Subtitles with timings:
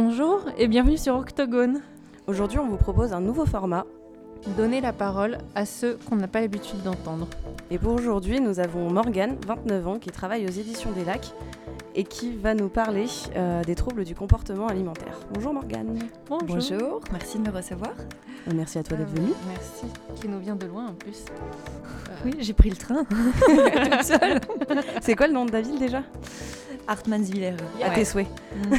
[0.00, 1.80] Bonjour et bienvenue sur Octogone.
[2.28, 3.84] Aujourd'hui, on vous propose un nouveau format.
[4.56, 7.26] Donner la parole à ceux qu'on n'a pas l'habitude d'entendre.
[7.72, 11.32] Et pour aujourd'hui, nous avons Morgane, 29 ans, qui travaille aux éditions des Lacs
[11.96, 15.18] et qui va nous parler euh, des troubles du comportement alimentaire.
[15.34, 15.98] Bonjour Morgane.
[16.28, 17.00] Bonjour.
[17.10, 17.94] merci de me recevoir.
[18.48, 19.32] Et merci à toi d'être venue.
[19.48, 21.24] Merci, qui nous vient de loin en plus.
[22.24, 24.38] Oui, j'ai pris le train toute seule.
[25.02, 26.04] C'est quoi le nom de ta ville déjà?
[26.88, 27.54] Hartmannswiller.
[27.82, 28.28] À tes souhaits.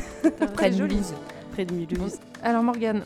[0.56, 1.14] Près de Mulhouse.
[1.52, 2.18] Près de Mulhouse.
[2.42, 3.04] Alors Morgane,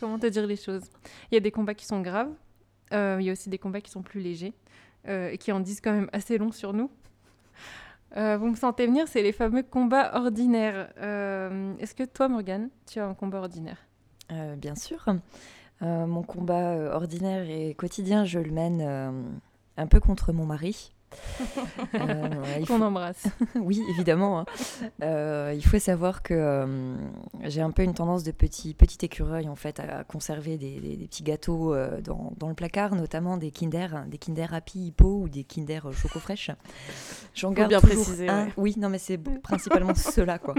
[0.00, 0.82] comment te dire les choses?
[1.30, 2.32] Il y a des combats qui sont graves,
[2.92, 4.52] euh, il y a aussi des combats qui sont plus légers
[5.06, 6.90] euh, et qui en disent quand même assez long sur nous.
[8.16, 10.88] Euh, vous me sentez venir, c'est les fameux combats ordinaires.
[11.78, 13.86] Est-ce que toi, Morgane, tu as un combat ordinaire?
[14.56, 15.06] Bien sûr.
[15.80, 18.82] mon combat ordinaire et quotidien, je le mène
[19.76, 20.93] un peu contre mon mari.
[21.94, 23.26] Euh, Qu'on embrasse.
[23.56, 24.40] oui, évidemment.
[24.40, 24.44] Hein.
[25.02, 26.96] Euh, il faut savoir que euh,
[27.42, 31.06] j'ai un peu une tendance de petit, petit écureuil en fait à conserver des, des,
[31.06, 35.28] petits gâteaux euh, dans, dans, le placard, notamment des Kinder, des Kinder Happy Hippo ou
[35.28, 36.50] des Kinder Choco Fraîche.
[37.34, 38.48] J'en garde bien toujours préciser, un.
[38.56, 40.54] Oui, non, mais c'est principalement cela quoi.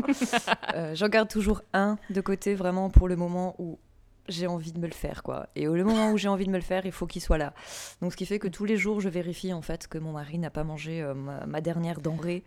[0.93, 3.79] J'en garde toujours un de côté vraiment pour le moment où
[4.27, 5.47] j'ai envie de me le faire quoi.
[5.55, 7.53] Et au moment où j'ai envie de me le faire, il faut qu'il soit là.
[8.01, 10.37] Donc ce qui fait que tous les jours, je vérifie en fait que mon mari
[10.37, 12.43] n'a pas mangé euh, ma, dernière denrée.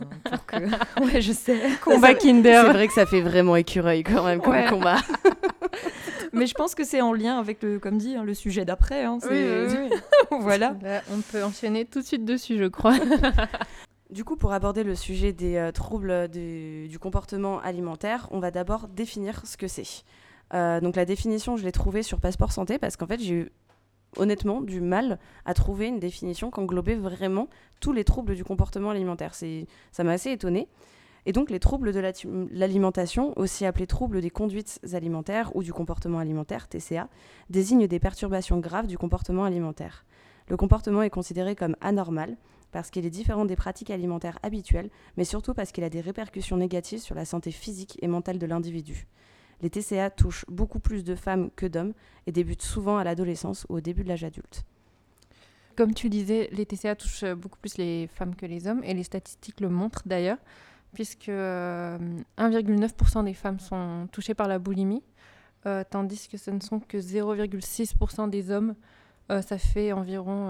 [0.00, 0.56] Euh, pour que...
[1.04, 1.58] ouais, je sais.
[1.82, 2.62] Combat Kinder.
[2.66, 4.98] C'est vrai que ça fait vraiment écureuil quand même comme combat.
[6.32, 9.04] Mais je pense que c'est en lien avec le, comme dit, hein, le sujet d'après.
[9.04, 9.90] Hein, oui, oui,
[10.40, 10.76] voilà.
[11.10, 12.96] on peut enchaîner tout de suite dessus, je crois.
[14.10, 18.50] Du coup, pour aborder le sujet des euh, troubles du, du comportement alimentaire, on va
[18.50, 20.04] d'abord définir ce que c'est.
[20.54, 23.52] Euh, donc la définition, je l'ai trouvée sur Passeport Santé parce qu'en fait, j'ai eu
[24.16, 27.48] honnêtement du mal à trouver une définition qui englobait vraiment
[27.80, 29.34] tous les troubles du comportement alimentaire.
[29.34, 30.68] Ça m'a assez étonnée.
[31.26, 32.00] Et donc les troubles de
[32.52, 37.08] l'alimentation, aussi appelés troubles des conduites alimentaires ou du comportement alimentaire, TCA,
[37.50, 40.06] désignent des perturbations graves du comportement alimentaire.
[40.48, 42.38] Le comportement est considéré comme anormal
[42.72, 46.56] parce qu'il est différent des pratiques alimentaires habituelles, mais surtout parce qu'il a des répercussions
[46.56, 49.06] négatives sur la santé physique et mentale de l'individu
[49.60, 51.92] les TCA touchent beaucoup plus de femmes que d'hommes
[52.26, 54.64] et débutent souvent à l'adolescence ou au début de l'âge adulte.
[55.76, 59.04] Comme tu disais, les TCA touchent beaucoup plus les femmes que les hommes et les
[59.04, 60.38] statistiques le montrent d'ailleurs,
[60.92, 65.02] puisque 1,9% euh, des femmes sont touchées par la boulimie,
[65.66, 68.74] euh, tandis que ce ne sont que 0,6% des hommes.
[69.30, 70.48] Euh, ça fait environ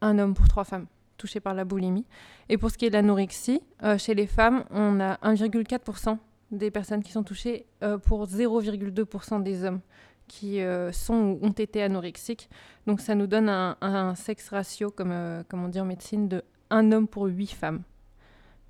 [0.00, 0.86] un homme pour trois femmes
[1.18, 2.06] touchées par la boulimie.
[2.48, 3.60] Et pour ce qui est de l'anorexie,
[3.98, 6.16] chez les femmes, on a 1,4%
[6.50, 9.80] des personnes qui sont touchées euh, pour 0,2% des hommes
[10.28, 12.48] qui euh, sont ont été anorexiques.
[12.86, 16.42] Donc ça nous donne un, sexe ratio, comme, euh, comme on dit en médecine, de
[16.70, 17.82] 1 homme pour 8 femmes.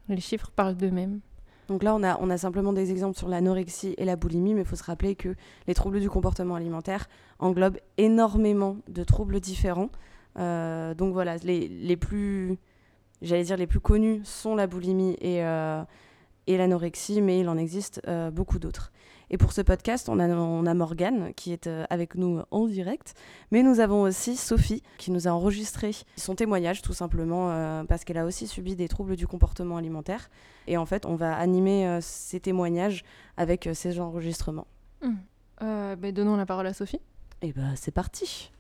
[0.09, 1.21] Les chiffres parlent d'eux-mêmes.
[1.69, 4.61] Donc là, on a, on a simplement des exemples sur l'anorexie et la boulimie, mais
[4.61, 5.35] il faut se rappeler que
[5.67, 7.09] les troubles du comportement alimentaire
[7.41, 9.91] englobent énormément de troubles différents.
[10.37, 12.57] donc voilà, les, les plus,
[13.21, 15.43] j'allais dire, les plus connus sont la boulimie et,
[16.47, 18.93] et l'anorexie, mais il en existe euh, beaucoup d'autres.
[19.29, 22.67] Et pour ce podcast, on a, on a Morgane qui est euh, avec nous en
[22.67, 23.15] direct,
[23.51, 28.05] mais nous avons aussi Sophie qui nous a enregistré son témoignage tout simplement euh, parce
[28.05, 30.31] qu'elle a aussi subi des troubles du comportement alimentaire.
[30.69, 33.05] Et en fait, on va animer ces témoignages
[33.37, 34.67] avec ces enregistrements.
[35.03, 35.19] Hum.
[35.61, 37.01] Ben, donnons la parole à Sophie.
[37.43, 38.51] Et eh ben c'est parti.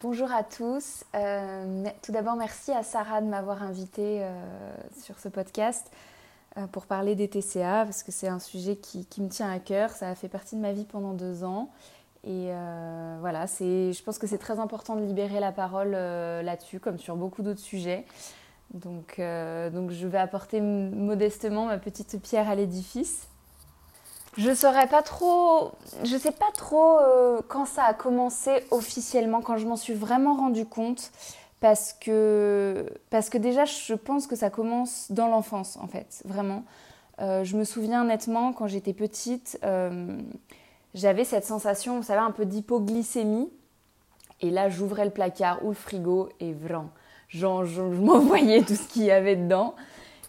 [0.00, 1.04] Bonjour à tous.
[1.12, 4.26] tout d'abord, merci à Sarah de m'avoir invitée
[5.00, 5.90] sur ce podcast.
[6.58, 9.90] Euh, pour parler des TCA, parce que c'est un sujet qui, me tient à cœur.
[9.90, 11.70] Ça a fait partie de ma vie pendant deux ans.
[12.24, 16.80] Et euh, voilà, je pense que c'est très important de libérer la parole euh, là-dessus,
[16.80, 18.04] comme sur beaucoup d'autres sujets.
[18.74, 23.26] Donc, donc je vais apporter modestement ma petite pierre à l'édifice.
[24.36, 25.72] Je saurais pas trop,
[26.04, 26.98] je sais pas trop
[27.48, 31.12] quand ça a commencé officiellement, quand je m'en suis vraiment rendu compte
[31.60, 36.64] parce que, parce que déjà, je pense que ça commence dans l'enfance, en fait, vraiment.
[37.20, 40.18] Euh, je me souviens nettement, quand j'étais petite, euh,
[40.94, 43.50] j'avais cette sensation, vous savez, un peu d'hypoglycémie.
[44.40, 46.90] Et là, j'ouvrais le placard ou le frigo et vraiment,
[47.28, 49.74] je, m'envoyais tout ce qu'il y avait dedans.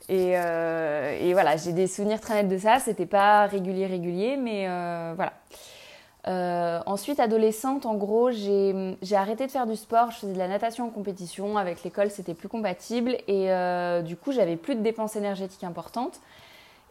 [0.07, 2.79] Et, euh, et voilà, j'ai des souvenirs très nets de ça.
[2.79, 4.65] C'était pas régulier, régulier, mais
[5.13, 5.33] voilà.
[6.27, 10.11] Euh, ensuite, adolescente, en gros, j'ai arrêté de faire du sport.
[10.11, 11.57] Je faisais de la natation en compétition.
[11.57, 13.17] Avec l'école, c'était plus compatible.
[13.27, 16.19] Et euh, du coup, j'avais plus de dépenses énergétiques importantes.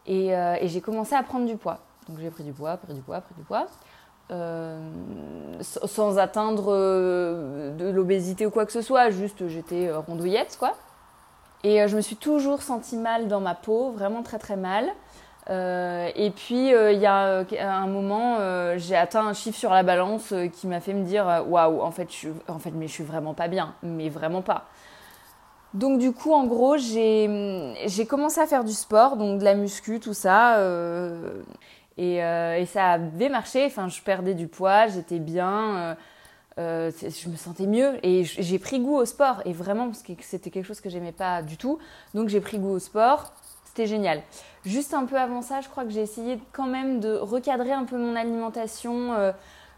[0.09, 1.79] Euh, et, j'ai commencé à prendre du poids.
[2.07, 3.67] Donc, j'ai pris du poids, pris du poids, pris du poids.
[5.61, 9.11] sans atteindre de l'obésité ou quoi que ce soit.
[9.11, 10.73] Juste, j'étais rondouillette, quoi.
[11.63, 14.89] Et je me suis toujours sentie mal dans ma peau, vraiment très très mal.
[15.47, 18.37] Et puis, il y a un moment,
[18.77, 22.09] j'ai atteint un chiffre sur la balance qui m'a fait me dire Waouh, en, fait,
[22.47, 24.65] en fait, mais je suis vraiment pas bien, mais vraiment pas.
[25.73, 29.99] Donc, du coup, en gros, j'ai commencé à faire du sport, donc de la muscu,
[29.99, 30.59] tout ça.
[31.97, 32.19] Et,
[32.67, 33.65] ça avait marché.
[33.65, 35.97] Enfin, je perdais du poids, j'étais bien.
[36.59, 40.11] Euh, je me sentais mieux et j'ai pris goût au sport et vraiment parce que
[40.19, 41.79] c'était quelque chose que j'aimais pas du tout
[42.13, 43.31] donc j'ai pris goût au sport
[43.87, 44.21] génial
[44.65, 47.85] juste un peu avant ça je crois que j'ai essayé quand même de recadrer un
[47.85, 49.31] peu mon alimentation euh,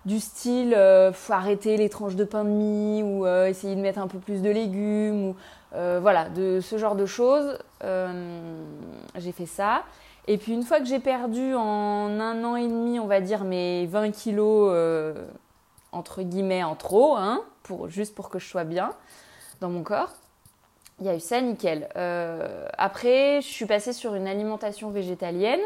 [0.06, 4.00] du style euh, faut arrêter les tranches de pain de mie ou essayer de mettre
[4.00, 5.36] un peu plus de légumes ou
[5.74, 9.84] voilà de ce genre de choses j'ai fait ça
[10.28, 13.44] et puis une fois que j'ai perdu en un an et demi on va dire
[13.44, 14.72] mes 20 kilos
[15.92, 18.94] entre guillemets en trop, hein, pour, juste pour que je sois bien
[19.60, 20.14] dans mon corps.
[21.02, 21.90] Il y a eu ça, nickel.
[21.96, 25.60] Euh, après, je suis passée sur une alimentation végétalienne,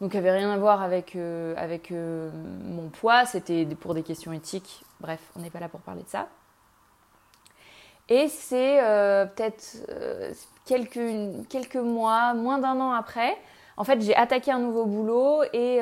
[0.00, 2.30] donc elle avait rien à voir avec, euh, avec euh,
[2.64, 4.82] mon poids, c'était pour des questions éthiques.
[5.00, 6.28] Bref, on n'est pas là pour parler de ça.
[8.08, 8.80] Et c'est
[9.36, 9.86] peut-être
[10.64, 13.36] quelques, quelques mois, moins d'un an après,
[13.76, 15.76] en fait, j'ai attaqué un nouveau boulot et,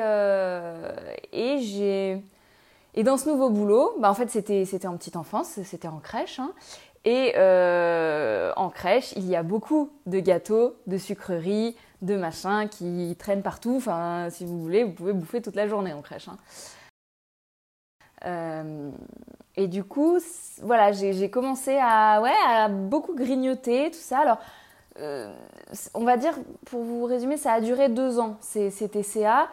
[1.31, 2.21] et j'ai
[2.95, 6.39] et dans ce nouveau boulot, bah en fait, c'était en petite enfance, c'était en crèche.
[6.39, 6.51] Hein.
[7.05, 13.15] Et euh, en crèche, il y a beaucoup de gâteaux, de sucreries, de machins qui
[13.17, 13.75] traînent partout.
[13.77, 16.27] Enfin, si vous voulez, vous pouvez bouffer toute la journée en crèche.
[16.27, 16.37] Hein.
[18.25, 18.91] Euh,
[19.55, 20.17] et du coup,
[20.61, 24.19] voilà, j'ai, commencé à, ouais, à beaucoup grignoter, tout ça.
[24.19, 24.39] Alors,
[24.99, 25.33] euh,
[25.93, 26.33] on va dire,
[26.65, 29.47] pour vous résumer, ça a duré deux ans, ces, TCA.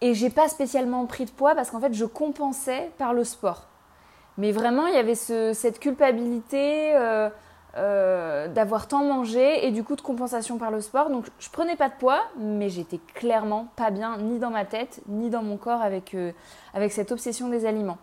[0.00, 3.68] Et j'ai pas spécialement pris de poids parce qu'en fait, je compensais par le sport.
[4.38, 7.28] Mais vraiment, il y avait cette culpabilité euh,
[7.76, 11.10] euh, d'avoir tant mangé et du coup de compensation par le sport.
[11.10, 15.00] Donc, je prenais pas de poids, mais j'étais clairement pas bien, ni dans ma tête,
[15.06, 16.32] ni dans mon corps avec, euh,
[16.88, 17.98] cette obsession des aliments.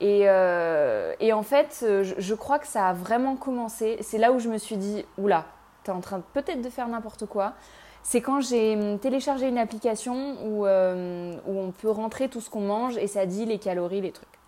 [0.00, 3.98] Et, en fait, je, crois que ça a vraiment commencé.
[4.00, 5.44] C'est là où je me suis dit, oula,
[5.84, 7.54] t'es en train peut-être de faire n'importe quoi
[8.02, 12.96] c'est quand j'ai hum, téléchargé une application où, on peut rentrer tout ce qu'on mange
[12.96, 14.39] et ça dit les calories, les trucs.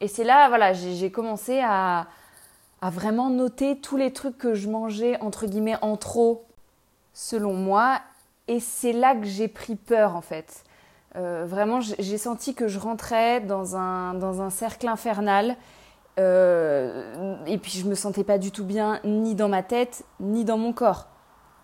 [0.00, 2.06] Et c'est là, voilà, j'ai commencé à,
[2.82, 6.44] vraiment noter tous les trucs que je mangeais, entre guillemets, en trop,
[7.12, 8.00] selon moi.
[8.48, 10.62] Et c'est là que j'ai pris peur, en fait.
[11.16, 15.56] Euh, vraiment, j'ai senti que je rentrais dans un, dans un cercle infernal.
[16.18, 20.44] Euh, et puis je me sentais pas du tout bien, ni dans ma tête, ni
[20.44, 21.08] dans mon corps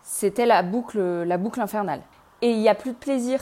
[0.02, 2.02] c'était la boucle, la boucle infernale.
[2.42, 3.40] Et il n'y a plus de plaisir.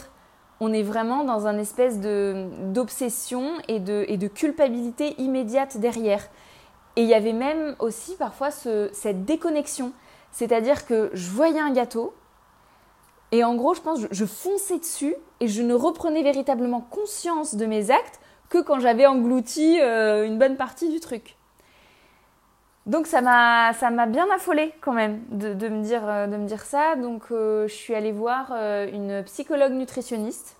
[0.60, 6.28] On est vraiment dans un espèce d'obsession et de, et de culpabilité immédiate derrière.
[6.96, 9.92] Et il y avait même aussi parfois cette déconnexion.
[10.32, 12.14] C'est-à-dire que je voyais un gâteau,
[13.32, 17.54] et en gros, je pense, je, je fonçais dessus, et je ne reprenais véritablement conscience
[17.54, 21.36] de mes actes que quand j'avais englouti euh, une bonne partie du truc.
[22.86, 26.36] Donc ça m'a ça m'a bien affolée quand même de, de, me dire euh, de
[26.36, 26.96] me dire ça.
[26.96, 30.56] Donc euh, je suis allée voir euh, une psychologue nutritionniste.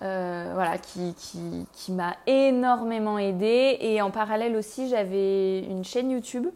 [0.00, 3.78] voilà, qui, qui, qui m'a énormément aidée.
[3.80, 6.46] Et en parallèle aussi, j'avais une chaîne YouTube.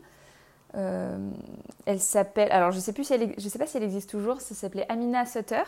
[0.74, 4.40] elle s'appelle, alors je sais plus si elle, je sais pas si elle existe toujours.
[4.40, 5.62] Ça s'appelait Amina Sutter.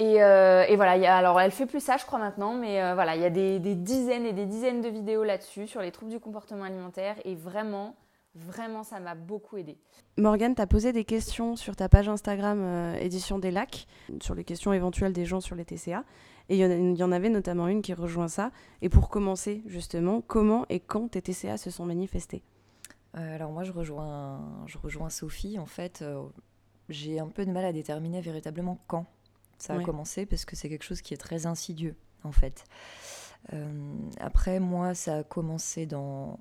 [0.00, 3.22] Euh, et, voilà, alors elle fait plus ça, je crois maintenant, mais euh, voilà, il
[3.22, 6.64] y a des, dizaines et des dizaines de vidéos là-dessus sur les troubles du comportement
[6.64, 7.94] alimentaire et vraiment,
[8.34, 9.78] vraiment, ça m'a beaucoup aidé.
[10.18, 13.86] Morgane, tu as posé des questions sur ta page Instagram euh, Édition des Lacs,
[14.20, 16.04] sur les questions éventuelles des gens sur les TCA.
[16.48, 18.50] Et il y, en avait notamment une qui rejoint ça.
[18.82, 22.42] Et pour commencer, justement, comment et quand tes TCA se sont manifestés
[23.14, 25.58] Alors moi, je rejoins, je rejoins Sophie.
[25.58, 26.04] En fait,
[26.90, 29.06] j'ai un peu de mal à déterminer véritablement quand
[29.64, 32.64] ça a commencé parce que c'est quelque chose qui est très insidieux, en fait.
[33.52, 36.38] Euh, après, moi, ça a commencé dans,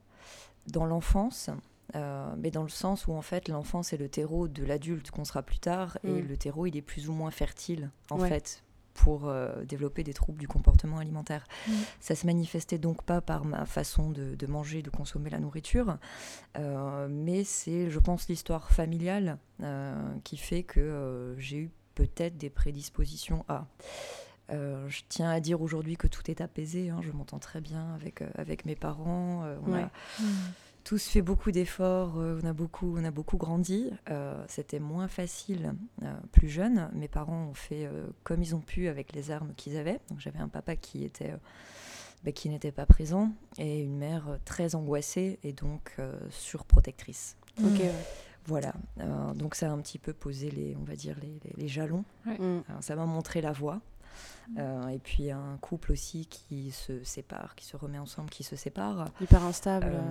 [0.68, 1.50] dans l'enfance.
[1.96, 5.26] Euh, mais dans le sens où en fait l'enfance est le terreau de l'adulte qu'on
[5.26, 6.28] sera plus tard et mm.
[6.28, 8.64] le terreau il est plus ou moins fertile en fait
[8.94, 11.46] pour euh, développer des troubles du comportement alimentaire.
[11.68, 11.72] Mm.
[12.00, 15.98] Ça se manifestait donc pas par ma façon de, de manger, de consommer la nourriture,
[16.58, 19.38] mais c'est, je pense, l'histoire familiale
[20.24, 23.68] qui fait que j'ai eu peut-être des prédispositions à.
[24.52, 26.90] Euh, je tiens à dire aujourd'hui que tout est apaisé.
[26.90, 27.00] Hein.
[27.02, 29.44] je m'entends très bien avec, euh, avec mes parents.
[29.46, 30.24] Euh, on a mmh.
[30.84, 32.18] tous fait beaucoup d'efforts.
[32.18, 33.90] on, a beaucoup, on a beaucoup grandi.
[34.48, 35.74] C'était moins facile
[36.32, 36.90] plus jeune.
[36.94, 37.90] Mes parents ont fait
[38.24, 40.00] comme ils ont pu avec les armes qu'ils avaient.
[40.10, 41.34] Donc j'avais un papa qui était.
[42.26, 45.98] Bah, qui n'était pas présent et une mère très angoissée et donc
[46.30, 47.36] surprotectrice.
[47.62, 47.82] Ok.
[48.46, 51.54] Voilà, euh, donc ça a un petit peu posé les, on va dire, les, les-
[51.56, 52.04] les jalons.
[52.26, 52.38] Ouais.
[52.38, 52.64] Mm.
[52.70, 53.80] Alors, ça m'a montré la voie.
[54.58, 58.56] Euh, et puis un couple aussi qui se sépare, qui se remet ensemble, qui se
[58.58, 59.08] sépare.
[59.22, 59.88] Hyper instable.
[59.94, 60.02] Euh,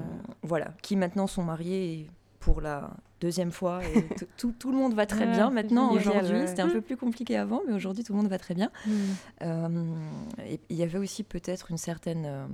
[0.43, 2.11] voilà, qui maintenant sont mariés
[2.41, 3.85] pour la deuxième fois.
[3.85, 4.09] Et
[4.39, 6.49] tout, tout le monde va très bien maintenant, aujourd'hui.
[6.49, 8.71] C'était un peu plus compliqué avant, mais aujourd'hui tout le monde va très bien.
[8.87, 8.91] Mm.
[9.43, 9.95] Euh,
[10.47, 12.25] et il y avait aussi peut-être une certaine.
[12.27, 12.47] euh,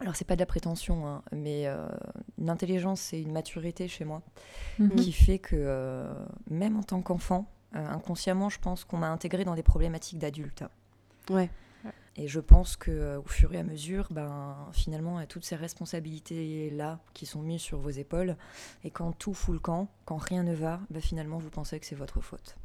[0.00, 1.86] alors, c'est pas de la prétention, hein, mais euh,
[2.40, 4.22] une intelligence et une maturité chez moi
[4.78, 4.96] Mhm.
[4.96, 6.12] qui fait que, euh,
[6.48, 10.64] même en tant qu'enfant, euh, inconsciemment, je pense qu'on m'a intégré dans des problématiques d'adultes.
[11.30, 11.50] Ouais.
[12.16, 15.26] Et je pense que euh, au fur et à mesure, ben, finalement, il y a
[15.26, 18.36] toutes ces responsabilités-là qui sont mises sur vos épaules.
[18.84, 21.86] Et quand tout fout le camp, quand rien ne va, ben, finalement, vous pensez que
[21.86, 22.56] c'est votre faute.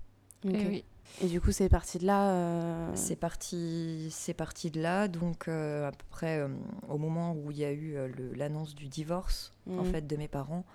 [0.43, 0.83] Eh oui.
[1.21, 2.31] Et du coup, c'est parti de là.
[2.31, 5.07] euh, C'est parti, c'est parti de là.
[5.07, 6.49] Donc, euh, après, euh,
[6.89, 9.85] au moment où il y a eu euh, l'annonce du divorce, en Mhm.
[9.85, 10.65] fait, de mes parents,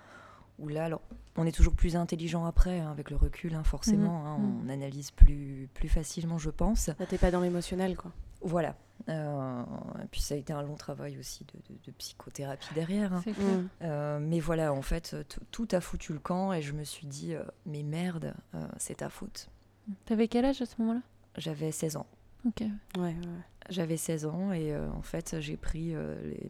[0.59, 1.01] où là, alors,
[1.37, 4.25] on est toujours plus intelligent après, hein, avec le recul, hein, forcément.
[4.25, 4.61] hein, Mhm.
[4.65, 6.87] on analyse plus, plus facilement, je pense.
[6.87, 8.11] Là, t'es pas dans l'émotionnel, quoi.
[8.41, 8.75] Voilà.
[9.09, 9.63] Euh,
[10.03, 13.13] et puis, ça a été un long travail aussi de, de- de psychothérapie derrière.
[13.13, 13.23] hein.
[13.27, 13.67] Mm.
[13.83, 15.15] Euh, mais voilà, en fait,
[15.51, 18.95] tout a foutu le camp et je me suis dit, euh, mais merde, euh, c'est
[18.97, 19.49] ta faute.
[20.05, 21.01] T'avais quel âge à ce moment-là?
[21.37, 22.05] J'avais 16 ans.
[22.45, 22.61] Ok.
[22.97, 23.15] Ouais, ouais.
[23.69, 26.49] J'avais 16 ans et euh, en fait, j'ai pris euh, les,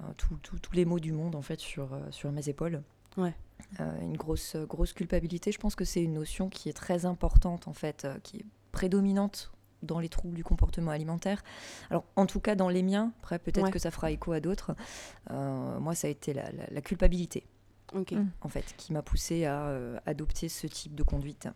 [0.00, 2.82] euh, tout- tout- tous les maux du monde en fait sur, euh, sur mes épaules.
[3.16, 3.34] Ouais.
[3.80, 5.52] Euh, une grosse, grosse culpabilité.
[5.52, 8.44] Je pense que c'est une notion qui est très importante en fait, euh, qui est
[8.72, 11.42] prédominante dans les troubles du comportement alimentaire.
[11.90, 13.70] Alors, en tout cas, dans les miens, après, peut-être Ouais.
[13.70, 14.74] que ça fera écho à d'autres.
[15.30, 17.44] Euh, moi, ça a été la, la- la culpabilité.
[17.92, 18.04] Mm.
[18.42, 21.48] en fait, qui m'a poussée à euh, adopter ce type de conduite.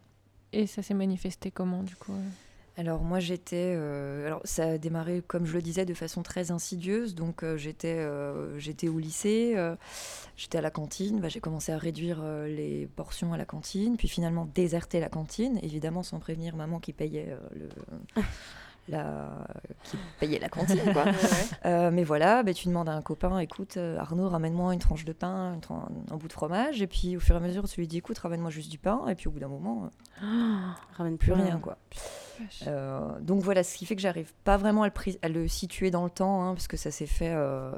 [0.52, 2.28] Et ça s'est manifesté comment, du coup euh?
[2.76, 6.50] Alors moi j'étais, euh, alors ça a démarré comme je le disais de façon très
[6.50, 7.14] insidieuse.
[7.14, 9.56] Donc euh, j'étais, euh, j'étais au lycée,
[10.36, 11.20] j'étais à la cantine.
[11.20, 15.58] Bah, j'ai commencé à réduire les portions à la cantine, puis finalement déserter la cantine,
[15.62, 17.68] évidemment sans prévenir maman qui payait le,
[18.88, 19.46] la,
[19.84, 21.04] qui payait la cantine quoi.
[21.66, 25.04] Euh, mais voilà, bah, tu demandes à un copain, écoute euh, Arnaud ramène-moi une tranche
[25.06, 25.58] de pain,
[26.10, 28.18] un bout de fromage, et puis au fur et à mesure tu lui dis écoute
[28.18, 29.88] ramène-moi juste du pain, et puis au bout d'un moment
[30.22, 30.26] euh,
[30.96, 31.78] Ramène plus rien quoi.
[32.66, 35.48] Euh, donc voilà, ce qui fait que j'arrive pas vraiment à le, pri- à le
[35.48, 37.72] situer dans le temps, hein, parce que ça s'est fait euh,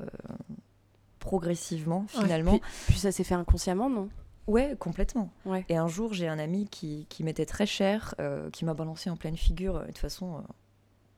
[1.21, 2.59] progressivement finalement.
[2.59, 4.09] Puis, puis ça s'est fait inconsciemment, non?
[4.47, 5.31] Ouais, complètement.
[5.45, 5.65] Ouais.
[5.69, 9.11] Et un jour, j'ai un ami qui, qui m'était très cher, euh, qui m'a balancé
[9.11, 9.81] en pleine figure.
[9.81, 10.41] De toute façon, euh,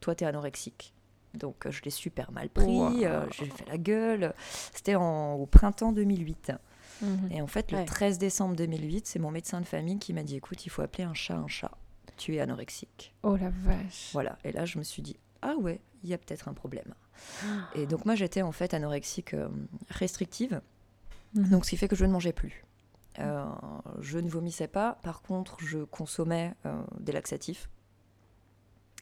[0.00, 0.92] toi, t'es anorexique.
[1.34, 3.02] Donc euh, je l'ai super mal pris, Wow.
[3.04, 4.32] euh, j'ai fait la gueule.
[4.74, 6.52] C'était au printemps 2008.
[7.02, 7.28] Mhm.
[7.30, 7.84] Et en fait, le Ouais.
[7.84, 11.04] 13 décembre 2008, c'est mon médecin de famille qui m'a dit écoute, il faut appeler
[11.04, 11.70] un chat un chat.
[12.16, 13.14] Tu es anorexique.
[13.22, 14.10] Oh la vache.
[14.12, 14.36] Voilà.
[14.42, 16.94] Et là, je me suis dit, ah ouais, il y a peut-être un problème.
[17.76, 19.48] Et donc, moi, j'étais en fait anorexique euh,
[19.90, 20.60] restrictive.
[21.34, 21.48] Mhm.
[21.50, 22.64] Donc, ce qui fait que je ne mangeais plus.
[23.20, 23.44] Euh,
[24.00, 24.98] je ne vomissais pas.
[25.02, 27.68] Par contre, je consommais euh, des laxatifs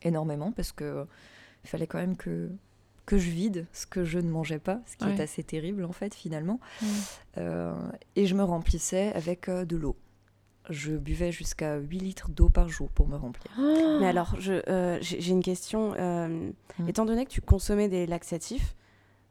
[0.07, 1.07] énormément parce que
[1.65, 2.51] il fallait quand même que
[3.07, 5.93] que je vide ce que je ne mangeais pas, ce qui est assez terrible en
[5.93, 6.59] fait finalement.
[6.83, 6.89] Mhm.
[7.39, 7.73] Euh,
[8.17, 9.97] et je me remplissais avec euh, de l'eau.
[10.71, 13.53] Je buvais jusqu'à 8 litres d'eau par jour pour me remplir.
[14.01, 15.95] Mais alors, euh, j'ai une question.
[15.97, 16.89] euh, Mm.
[16.89, 18.75] Étant donné que tu consommais des laxatifs,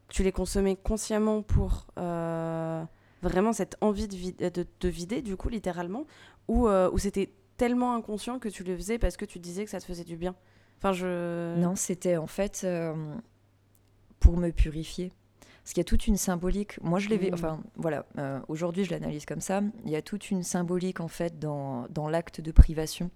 [0.07, 2.83] tu les consommais consciemment pour euh,
[3.21, 6.05] vraiment cette envie de, vid- de, de vider, du coup, littéralement,
[6.47, 9.69] ou, euh, ou c'était tellement inconscient que tu le faisais parce que tu disais que
[9.69, 10.33] ça te faisait du bien?
[10.77, 11.55] Enfin, je.
[11.57, 12.93] Non, c'était en fait euh,
[14.19, 15.11] pour me purifier.
[15.63, 16.79] Parce qu'il y a toute une symbolique.
[16.83, 17.31] Moi, je l'ai vu.
[17.31, 17.33] Mm.
[17.33, 18.05] Enfin, voilà.
[18.19, 19.61] euh, Aujourd'hui, je l'analyse comme ça.
[19.85, 23.09] Il y a toute une symbolique en fait dans, dans l'acte de privation.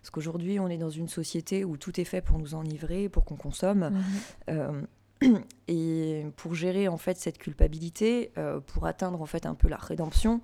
[0.00, 3.26] Parce qu'aujourd'hui, on est dans une société où tout est fait pour nous enivrer, pour
[3.26, 3.90] qu'on consomme.
[3.90, 4.02] Mhm.
[4.48, 4.82] Euh,
[5.68, 8.32] et pour gérer en fait cette culpabilité,
[8.68, 10.40] pour atteindre en fait un peu la rédemption,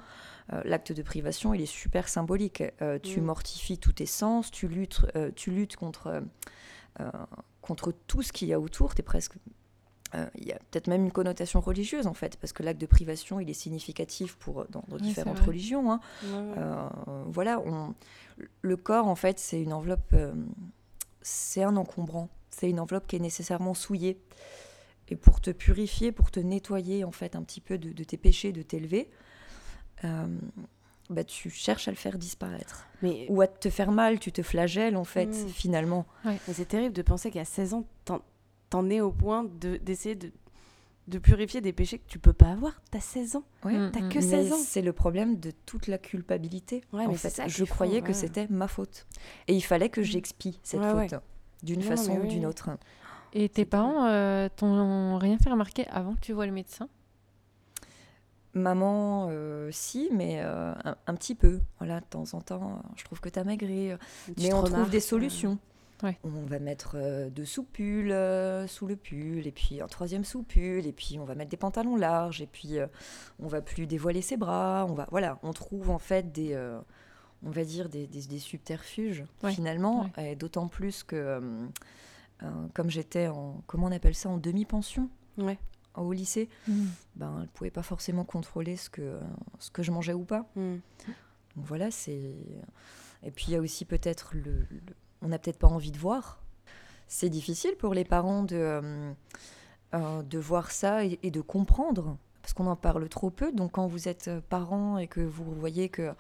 [0.65, 2.63] l'acte de privation, il est super symbolique.
[2.83, 3.25] Euh, tu Mm.
[3.25, 6.21] mortifies tous tes sens, tu luttes, euh, tu luttes contre, euh,
[7.01, 7.11] euh,
[7.63, 8.95] contre tout ce qu'il y a autour.
[8.95, 9.35] T'es presque
[10.15, 12.87] euh, il y a peut-être même une connotation religieuse en fait, parce que l'acte de
[12.87, 15.91] privation, il est significatif pour dans, différentes religions.
[15.91, 16.01] hein.
[16.23, 16.55] Ouais, ouais.
[16.59, 16.89] Euh,
[17.27, 17.93] voilà, on,
[18.63, 20.33] le corps, en fait, c'est une enveloppe, euh,
[21.23, 24.21] c'est un encombrant, c'est une enveloppe qui est nécessairement souillée.
[25.09, 28.17] Et pour te purifier, pour te nettoyer, en fait, un petit peu de, de tes
[28.17, 29.11] péchés, de t'élever,
[30.05, 30.27] euh,
[31.11, 32.87] bah, tu cherches à le faire disparaître.
[33.03, 35.49] Mais, Ou à te faire mal, tu te flagelles, en fait, Mm.
[35.49, 36.07] finalement.
[36.25, 40.31] mais c'est terrible de penser qu'à 16 ans, t'en, es au point de, d'essayer de,
[41.09, 42.83] de purifier des péchés que tu peux pas avoir.
[42.91, 43.45] T'as 16 ans.
[43.65, 43.73] Ouais.
[43.75, 43.91] Mhm.
[43.93, 44.57] T'as que Mais 16 ans.
[44.59, 46.83] c'est le problème de toute la culpabilité.
[46.93, 48.13] Ouais, en fait, ça je croyais que ouais.
[48.13, 49.07] c'était ma faute.
[49.47, 51.09] Et il fallait que j'expie cette Ouais, ouais.
[51.09, 51.21] faute,
[51.63, 52.47] d'une façon ou oui, d'une oui.
[52.47, 52.71] autre.
[53.33, 56.89] Et tes parents euh, t'ont rien fait remarquer avant que tu vois le médecin?
[58.57, 60.73] Maman, euh, si, mais euh,
[61.07, 61.61] un, petit peu.
[61.79, 63.91] Voilà, de temps en temps, je trouve que tu as maigri.
[64.39, 65.59] mais on trouve des solutions.
[66.03, 66.97] On va mettre
[67.31, 68.15] deux sous-pulls
[68.69, 71.97] sous le pull, et puis un troisième sous-pull, et puis on va mettre des pantalons
[71.97, 72.77] larges, et puis
[73.41, 74.87] on va plus dévoiler ses bras.
[74.89, 76.55] On va, voilà, on trouve en fait des,
[77.43, 81.41] on va dire des, des, subterfuges finalement, et d'autant plus que
[82.75, 85.09] comme j'étais en, comment on appelle ça, en demi-pension.
[85.39, 85.59] Ouais
[86.03, 86.87] au lycée, mm.
[87.17, 89.19] ben, elle ne pouvait pas forcément contrôler ce que,
[89.59, 90.47] ce que je mangeais ou pas.
[90.57, 90.77] Mm.
[91.57, 92.35] Donc voilà, c'est.
[93.23, 94.67] Et puis il y a aussi peut-être le,
[95.23, 96.43] On n'a peut-être pas envie de voir.
[97.09, 99.13] C'est difficile pour les parents de, euh,
[99.95, 102.19] euh, de voir ça et, et de comprendre,
[102.57, 103.53] qu'on en parle trop peu.
[103.53, 106.13] Donc quand vous êtes parent et que vous voyez que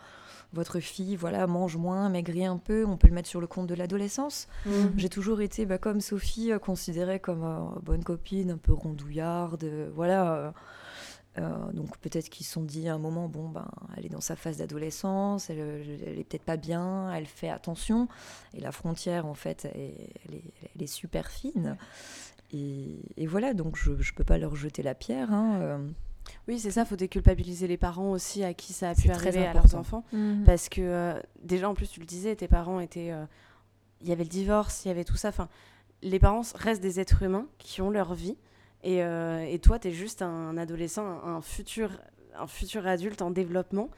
[0.53, 3.67] votre fille voilà mange moins, maigrit un peu, on peut le mettre sur le compte
[3.67, 4.49] de l'adolescence.
[4.65, 4.93] Mhm.
[4.97, 9.65] J'ai toujours été bah, comme Sophie euh, considérée comme euh, bonne copine, un peu rondouillarde,
[9.65, 10.53] euh, voilà.
[11.75, 14.37] donc peut-être qu'ils se sont dit à un moment bon ben elle est dans sa
[14.37, 15.59] phase d'adolescence, elle,
[16.07, 18.09] elle, est peut-être pas bien, elle fait attention
[18.55, 21.77] et la frontière en fait elle, est, super fine.
[22.55, 25.31] Et, voilà donc je ne peux pas leur jeter la pierre.
[25.31, 25.81] Hein,
[26.49, 29.47] oui, c'est ça, il faut déculpabiliser les parents aussi à qui ça a pu arriver
[29.47, 30.05] à leurs enfants.
[30.13, 30.45] Mhm.
[30.45, 33.13] Parce que euh, déjà, en plus, tu le disais, tes parents étaient...
[33.13, 33.25] Euh,
[34.03, 35.29] il y avait le divorce, il y avait tout ça.
[35.29, 35.49] Enfin,
[36.03, 38.37] les parents restent des êtres humains qui ont leur vie.
[38.83, 41.91] Et, euh, et toi, tu es juste un adolescent, un, futur,
[42.39, 43.89] un futur adulte en développement.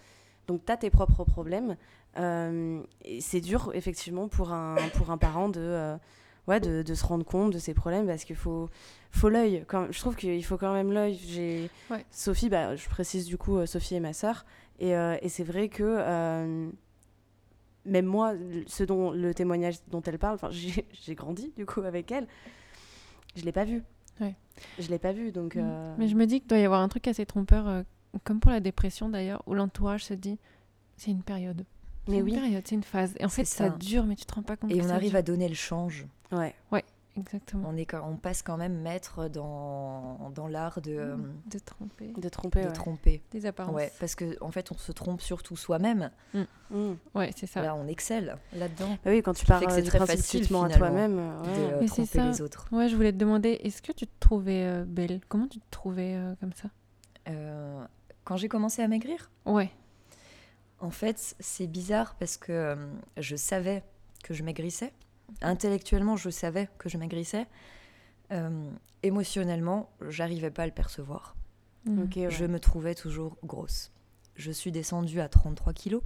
[0.47, 1.77] Donc, tu as tes propres problèmes.
[2.17, 5.99] et c'est dur, effectivement, pour un, pour un parent de
[6.49, 8.69] ouais, de, de, se rendre compte de ses problèmes parce qu'il faut,
[9.13, 9.65] faut l'œil.
[9.91, 11.21] Je trouve qu'il faut quand même l'œil.
[11.25, 11.71] J'ai
[12.11, 14.45] Sophie, bah, je précise du coup, euh, Sophie est ma sœur.
[14.81, 16.71] Et, euh, et c'est vrai que euh,
[17.85, 18.33] même moi,
[18.67, 22.27] ce dont le témoignage dont elle parle, j'ai grandi du coup avec elle,
[23.37, 23.83] je l'ai pas vu.
[24.21, 24.35] Ouais.
[24.81, 25.55] Je l'ai pas vu, donc.
[25.55, 25.95] Mm.
[25.99, 27.85] Mais je me dis qu'il doit y avoir un truc assez trompeur,
[28.25, 30.39] comme pour la dépression d'ailleurs, où l'entourage se dit
[30.97, 31.65] c'est une période.
[32.09, 32.39] Mais oui.
[32.65, 33.15] c'est une phase.
[33.19, 33.69] Et en fait, ça.
[33.71, 34.71] dure, mais tu te rends pas compte.
[34.71, 36.07] Et on arrive à donner le change.
[36.33, 36.55] Ouais.
[36.73, 36.85] Ouais.
[37.19, 37.69] Exactement.
[37.69, 41.17] On, est, on passe quand même maître dans, dans l'art de, euh,
[41.51, 42.13] de tromper.
[42.17, 43.23] De tromper, de tromper.
[43.33, 43.75] Des apparences.
[43.75, 46.11] Ouais, parce qu'en en fait, on se trompe surtout soi-même.
[46.33, 46.43] Mm.
[46.71, 46.97] Mm.
[47.15, 47.63] Ouais, c'est ça.
[47.63, 48.99] Là, on excelle là-dedans.
[49.05, 52.69] Bah oui, quand tu parles c'est très facile à toi-même euh, de tromper les autres.
[52.71, 55.21] Ouais, je voulais te demander, est-ce que tu te trouvais euh, belle?
[55.29, 56.69] Comment tu te trouvais comme ça?
[58.25, 59.31] Quand j'ai commencé à maigrir?
[59.45, 59.71] Ouais.
[60.81, 62.77] En fait, c'est bizarre parce que
[63.17, 63.83] je savais
[64.23, 64.93] que je maigrissais.
[65.43, 67.47] Intellectuellement, je savais que je maigrissais.
[68.33, 68.71] Euh,
[69.03, 71.37] émotionnellement, j'arrivais pas à le percevoir.
[71.85, 72.29] Mmh.
[72.29, 73.93] Je me trouvais toujours grosse.
[74.35, 76.03] Je suis descendue à 33 kilos.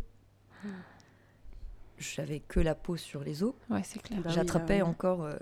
[1.98, 3.54] J'avais que la peau sur les os.
[3.70, 4.20] Ouais, c'est clair.
[4.22, 5.36] Bah J'attrapais bah encore euh,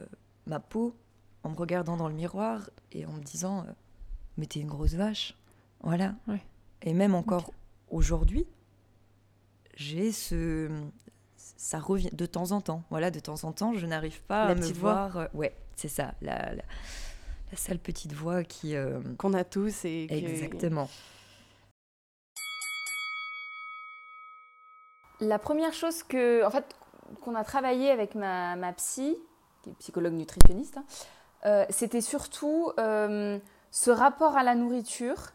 [0.47, 0.95] ma peau
[1.43, 3.73] en me regardant dans le miroir et en me disant euh,
[4.37, 5.37] Mais t'es une grosse vache.
[5.83, 6.15] Voilà.
[6.83, 7.53] Et même encore
[7.89, 8.47] aujourd'hui,
[9.81, 10.69] j'ai ce,
[11.37, 12.83] ça revient de temps en temps.
[12.91, 15.17] Voilà, de temps en temps, je n'arrive pas à me voir.
[15.17, 16.63] Euh, ouais, c'est ça, la, la,
[17.57, 20.89] sale petite voix qui euh, qu'on a tous et exactement.
[25.21, 26.77] La première chose que, en fait,
[27.23, 29.17] qu'on a travaillé avec ma, ma, psy,
[29.63, 30.85] qui est psychologue nutritionniste, hein,
[31.47, 35.33] euh, c'était surtout ce rapport à la nourriture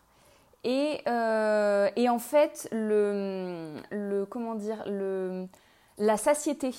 [0.66, 1.02] et,
[1.96, 4.84] et en fait le, comment dire
[5.98, 6.74] la satiété.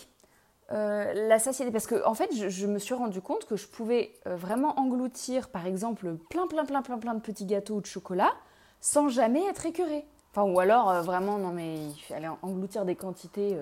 [0.73, 4.13] Euh, la satiété, parce que en fait, je, me suis rendu compte que je pouvais
[4.27, 7.87] euh, vraiment engloutir, par exemple, plein, plein, plein, plein, plein de petits gâteaux ou de
[7.87, 8.33] chocolat
[8.81, 10.05] sans jamais être écœurée.
[10.33, 13.57] Enfin, ou alors euh, vraiment, non mais il fallait engloutir des quantités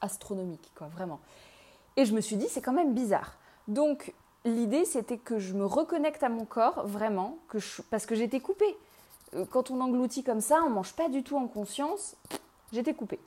[0.00, 1.18] astronomiques, quoi, vraiment.
[1.96, 3.36] Et je me suis dit, c'est quand même bizarre.
[3.66, 7.38] Donc, l'idée, c'était que je me reconnecte à mon corps, vraiment,
[7.90, 8.76] parce que j'étais coupée.
[9.50, 12.16] Quand on engloutit comme ça, on mange pas du tout en conscience.
[12.72, 13.20] J'étais coupée.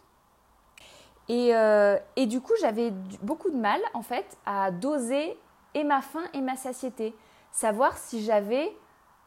[1.29, 2.91] Euh, et, du coup, j'avais
[3.21, 5.37] beaucoup de mal, en fait, à doser
[5.73, 7.13] et ma faim et ma satiété.
[7.51, 8.75] Savoir si j'avais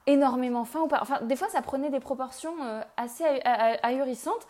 [0.07, 1.01] énormément faim ou pas.
[1.03, 3.25] Enfin, des fois, ça prenait des proportions euh, assez
[3.83, 4.47] ahurissantes,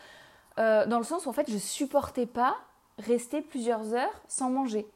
[0.58, 2.56] euh, dans le sens où, en fait, je supportais pas
[2.98, 4.86] rester plusieurs heures sans manger.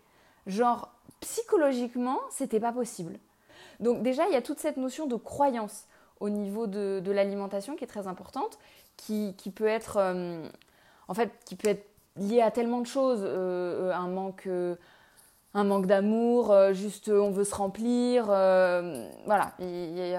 [0.46, 3.18] Genre, psychologiquement, c'était pas possible.
[3.80, 5.86] Donc déjà, il y a toute cette notion de croyance
[6.20, 8.58] au niveau de, l'alimentation qui est très importante,
[8.96, 9.98] qui, qui peut être...
[11.08, 14.76] en fait, qui peut être lié à tellement de choses, euh, euh, un manque, euh,
[15.54, 19.52] un manque d'amour, juste on veut se remplir, voilà,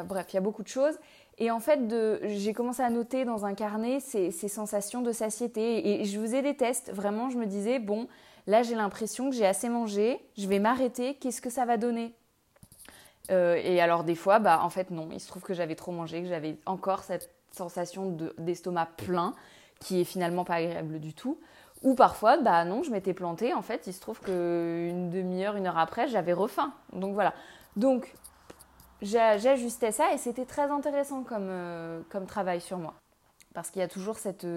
[0.05, 0.97] bref, il y a beaucoup de choses.
[1.37, 1.81] Et en fait,
[2.23, 6.01] j'ai commencé à noter dans un carnet ces, sensations de satiété.
[6.01, 6.93] Et je faisais des tests.
[6.93, 8.07] Vraiment, je me disais, bon,
[8.47, 10.25] là, j'ai l'impression que j'ai assez mangé.
[10.37, 11.15] Je vais m'arrêter.
[11.15, 12.13] Qu'est-ce que ça va donner?
[13.29, 15.09] Et alors, des fois, bah, en fait, non.
[15.11, 19.33] Il se trouve que j'avais trop mangé, que j'avais encore cette, sensation d'estomac plein
[19.79, 21.39] qui est finalement pas agréable du tout.
[21.83, 23.53] Ou parfois, bah non, je m'étais plantée.
[23.53, 26.73] En fait, il se trouve qu'une demi-heure, une heure après, j'avais refaim.
[26.93, 27.33] Donc voilà.
[27.75, 28.13] Donc,
[29.01, 32.93] j'ajustais ça et c'était très intéressant comme, euh, comme travail sur moi.
[33.53, 34.47] Parce qu'il y a toujours cette.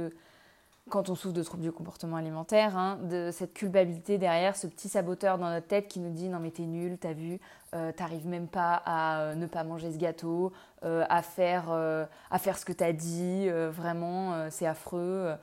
[0.89, 4.67] Euh, quand on souffre de troubles du comportement alimentaire, hein, de cette culpabilité derrière, ce
[4.67, 7.41] petit saboteur dans notre tête qui nous dit non mais t'es nul, t'as vu,
[7.75, 12.65] euh, t'arrives même pas à ne pas manger ce gâteau, à, faire, à faire ce
[12.65, 15.35] que t'as dit, vraiment c'est affreux.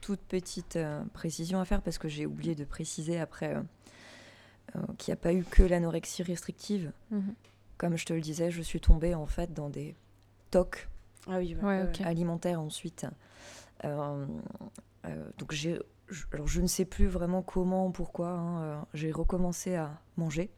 [0.00, 0.78] Toute petite
[1.14, 3.56] précision à faire parce que j'ai oublié de préciser après
[4.98, 6.92] qu'il n'y a pas eu que l'anorexie restrictive.
[7.10, 7.34] Mhm
[7.78, 9.94] comme je te le disais, je suis tombée en fait dans des
[10.50, 10.88] tocs
[11.28, 11.56] ah oui,
[12.04, 13.06] alimentaires ensuite.
[13.84, 14.26] Euh,
[15.06, 15.54] euh, donc
[16.32, 18.30] alors je ne sais plus vraiment comment, pourquoi.
[18.30, 20.50] Hein, euh, j'ai recommencé à manger,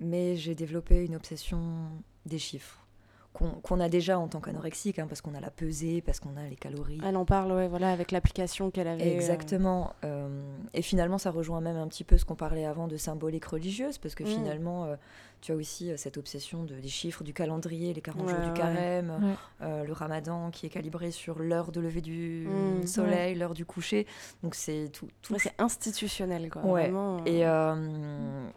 [0.00, 1.90] mais j'ai développé une obsession
[2.26, 2.86] des chiffres
[3.32, 6.46] qu'on a déjà en tant qu'anorexique, hein, parce qu'on a la pesée, parce qu'on a
[6.48, 7.00] les calories.
[7.04, 9.10] Elle en parle, ouais, voilà, avec l'application qu'elle avait.
[9.10, 9.14] Euh.
[9.14, 9.94] Exactement.
[10.04, 10.28] Euh,
[10.74, 13.96] et finalement, ça rejoint même un petit peu ce qu'on parlait avant de symbolique religieuse,
[13.96, 14.26] parce que mm.
[14.26, 14.96] finalement, euh,
[15.40, 19.36] tu as aussi cette obsession de, des chiffres, du calendrier, les 40 jours du carême,
[19.60, 24.06] le ramadan qui est calibré sur l'heure de lever du mm, soleil, l'heure du coucher.
[24.42, 25.08] Donc c'est tout.
[25.22, 25.34] tout...
[25.38, 26.62] c'est institutionnel, quoi.
[26.62, 27.24] Vraiment.
[27.24, 27.40] Et,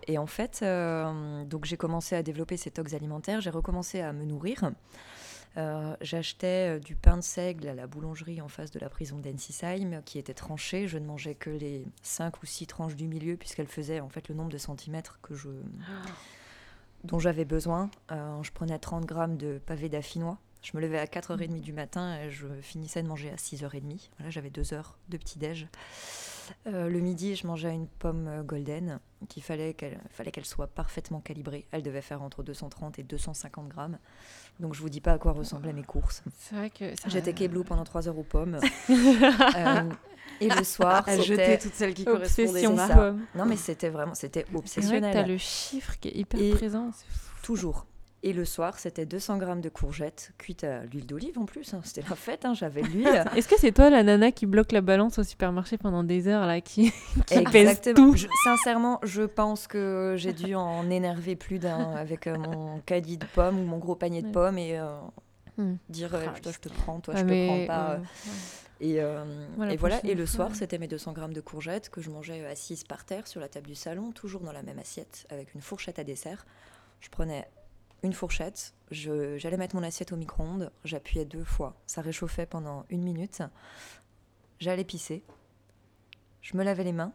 [0.08, 0.64] et en fait,
[1.50, 4.64] donc j'ai commencé à développer ces tox alimentaires, j'ai recommencé à me nourrir.
[5.58, 9.19] Euh, j'achetais euh, du pain de seigle à la boulangerie en face de la prison
[9.19, 10.88] d'Ensisheim qui était tranché.
[10.88, 14.28] Je ne mangeais que les 5 ou 6 tranches du milieu puisqu'elle faisait en fait
[14.28, 15.49] le nombre de centimètres que je,
[17.06, 17.89] dont j'avais besoin.
[18.12, 20.38] Euh, je prenais 30 grammes de pavé d'affinois.
[20.62, 24.10] Je me levais à 4h30 du matin et je finissais de manger à 6h30.
[24.17, 25.67] Voilà, j'avais 2 heures de petit-déj.
[26.67, 30.67] Euh, le midi, je mangeais une pomme euh, golden qu'il fallait qu'elle fallait qu'elle soit
[30.67, 31.65] parfaitement calibrée.
[31.71, 33.97] Elle devait faire entre 230 et 250 grammes.
[34.60, 36.23] Donc je vous dis pas à quoi ressemblaient mes courses.
[36.38, 38.60] C'est vrai que j'étais keblou pendant 3 heures aux pommes.
[38.89, 39.89] euh,
[40.41, 43.15] et le soir, elle jetait toutes celles qui correspondaient à ça.
[43.36, 45.12] Non mais c'était vraiment c'était obsessionnel.
[45.12, 46.91] Tu as le chiffre qui est hyper présent.
[47.41, 47.86] Toujours.
[48.26, 51.76] Et le soir, c'était 200 grammes de courgettes cuites à l'huile d'olive en plus.
[51.76, 51.82] Hein.
[51.84, 53.24] C'était la fête, hein, j'avais l'huile.
[53.36, 56.48] Est-ce que c'est toi la nana qui bloque la balance au supermarché pendant des heures,
[56.48, 56.92] là, qui,
[57.28, 62.36] qui pèse tout Sincèrement, je pense que j'ai dû en énerver plus d'un avec euh,
[62.36, 64.88] mon caddie de pommes ou mon gros panier de pommes et euh,
[65.60, 65.76] hmm.
[65.90, 68.00] dire toi, je te prends, toi, je te prends pas.
[68.82, 69.02] Et,
[69.56, 70.04] voilà, et, voilà.
[70.04, 73.28] et le soir, c'était mes 200 grammes de courgettes que je mangeais assise par terre
[73.28, 76.48] sur la table du salon, toujours dans la même assiette, avec une fourchette à dessert.
[77.02, 77.46] Je prenais
[78.03, 83.01] une fourchette, j'allais mettre mon assiette au micro-ondes, j'appuyais deux fois, ça réchauffait pendant une
[83.01, 83.41] minute,
[84.60, 85.23] j'allais pisser,
[86.41, 87.13] je me lavais les mains,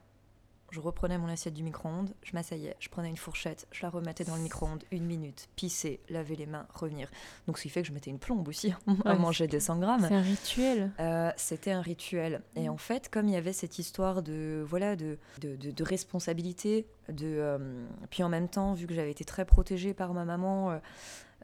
[0.70, 4.24] je reprenais mon assiette du micro-ondes, je m'asseyais, je prenais une fourchette, je la remettais
[4.24, 7.08] dans le micro-ondes, une minute, pisser, laver les mains, revenir.
[7.46, 8.72] Donc ce qui fait que je mettais une plombe aussi
[9.04, 10.06] à manger 200 grammes.
[10.08, 10.92] C'est un rituel.
[11.00, 12.42] Euh, c'était un rituel.
[12.56, 16.86] Et en fait, comme il y avait cette histoire de voilà de, de, de, responsabilité,
[17.08, 20.80] de, euh, puis en même temps, vu que j'avais été très protégée par ma maman,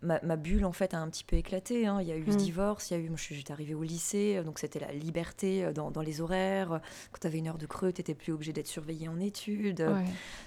[0.04, 1.86] euh, ma, bulle en fait a un petit peu éclaté.
[1.86, 2.00] Hein.
[2.00, 2.36] Il y a eu ce mm.
[2.36, 6.02] divorce, il y a eu, j'étais arrivée au lycée, donc c'était la liberté euh, dans,
[6.02, 6.80] les horaires.
[7.12, 9.86] Quand tu avais une heure de creux, tu n'étais plus obligé d'être surveillée en études.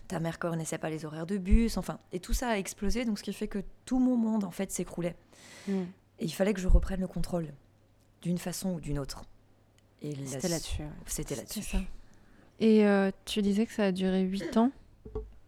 [0.08, 3.20] Ta mère connaissait pas les horaires de bus, enfin, et tout ça a explosé, donc
[3.20, 5.16] ce qui fait que tout mon monde en fait s'écroulait.
[5.68, 5.82] Mm.
[6.20, 7.54] Et il fallait que je reprenne le contrôle
[8.22, 9.24] d'une façon ou d'une autre.
[10.02, 10.84] Et c'était là-dessus.
[11.06, 11.78] C'était là-dessus.
[12.60, 14.72] Et euh, tu disais que ça a duré 8 ans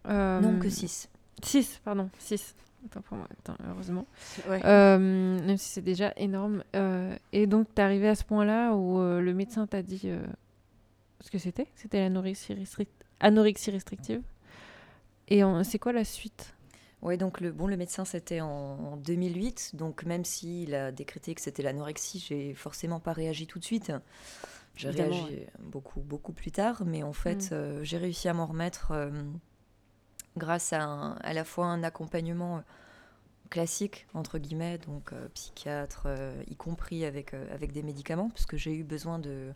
[0.05, 1.09] Non, que 6.
[1.43, 2.55] 6, pardon, 6
[2.89, 3.27] pour moi,
[3.67, 4.05] heureusement.
[4.49, 6.63] Euh, même si c'est déjà énorme.
[6.75, 10.09] Euh, et donc, tu es arrivé à ce point-là où euh, le médecin t'a dit
[11.19, 11.67] ce que c'était?
[11.75, 12.55] C'était l'anorexie
[13.19, 14.21] anorexie restrictive.
[15.27, 16.55] Et c'est quoi la suite?
[17.01, 19.75] Oui, donc le, bon, le médecin, c'était en, 2008.
[19.75, 23.93] Donc, même s'il a décrété que c'était l'anorexie, j'ai forcément pas réagi tout de suite.
[24.75, 26.83] J'ai réagi beaucoup, beaucoup plus tard.
[26.85, 27.83] Mais en fait, mm.
[27.83, 28.93] j'ai réussi à m'en remettre
[30.37, 32.61] grâce à, à la fois un accompagnement euh,
[33.49, 38.73] classique, entre guillemets, donc euh, psychiatre, euh, y compris avec, avec des médicaments, puisque j'ai
[38.73, 39.51] eu besoin de,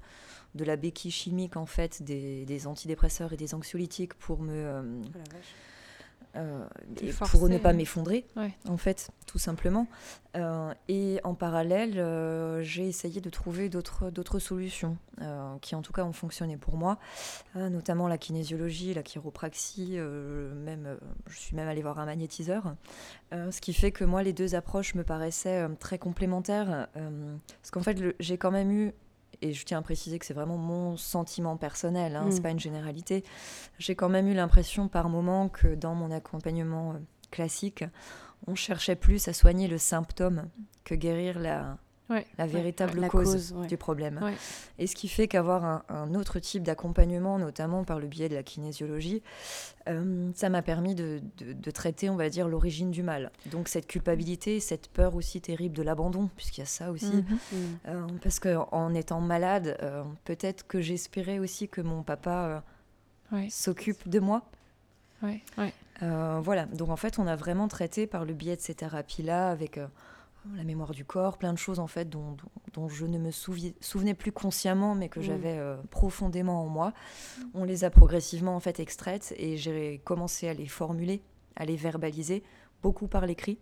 [0.55, 5.01] de la béquille chimique, en fait, des, des antidépresseurs et des anxiolytiques pour me...
[5.15, 5.19] Oh
[6.35, 6.65] euh,
[7.31, 8.25] pour ne pas m'effondrer,
[8.67, 9.87] en fait, tout simplement.
[10.35, 14.97] Euh, et en parallèle, euh, j'ai essayé de trouver d'autres solutions
[15.61, 16.99] qui, en tout cas, ont fonctionné pour moi,
[17.55, 20.97] notamment la kinésiologie, la chiropraxie, même,
[21.27, 22.75] je suis même allée voir un magnétiseur,
[23.31, 27.97] ce qui fait que moi, les deux approches me paraissaient très complémentaires, parce qu'en fait,
[28.19, 28.93] j'ai quand même eu
[29.41, 32.43] et je tiens à préciser que c'est vraiment mon sentiment personnel, hein, c'est mm.
[32.43, 33.23] pas une généralité.
[33.79, 36.99] J'ai quand même eu l'impression par moment que dans mon accompagnement euh,
[37.31, 37.83] classique,
[38.47, 40.49] on cherchait plus à soigner le symptôme
[40.83, 41.77] que guérir la,
[42.37, 44.19] la véritable cause, du problème.
[44.77, 48.35] Et ce qui fait qu'avoir un, un autre type d'accompagnement, notamment par le biais de
[48.35, 49.23] la kinésiologie,
[49.87, 53.31] euh, ça m'a permis de, de- de traiter, on va dire, l'origine du mal.
[53.47, 57.07] Donc cette culpabilité, cette peur aussi terrible de l'abandon, puisqu'il y a ça aussi.
[57.07, 57.37] Mhm.
[57.87, 62.61] Euh, parce qu'en étant malade, euh, peut-être que j'espérais aussi que mon papa
[63.33, 64.43] euh, s'occupe de moi.
[66.43, 69.79] voilà, donc en fait, on a vraiment traité par le biais de ces thérapies-là, avec
[70.55, 73.31] la mémoire du corps, plein de choses en fait dont, dont- dont je ne me
[73.31, 75.23] souvenais plus consciemment, mais que Mm.
[75.23, 76.93] j'avais euh, profondément en moi.
[77.53, 81.21] On les a progressivement en fait extraites et j'ai commencé à les formuler,
[81.55, 82.43] à les verbaliser,
[82.83, 83.57] beaucoup par l'écrit.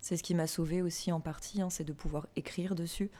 [0.00, 3.10] C'est ce qui m'a sauvée aussi en partie, hein, c'est de pouvoir écrire dessus.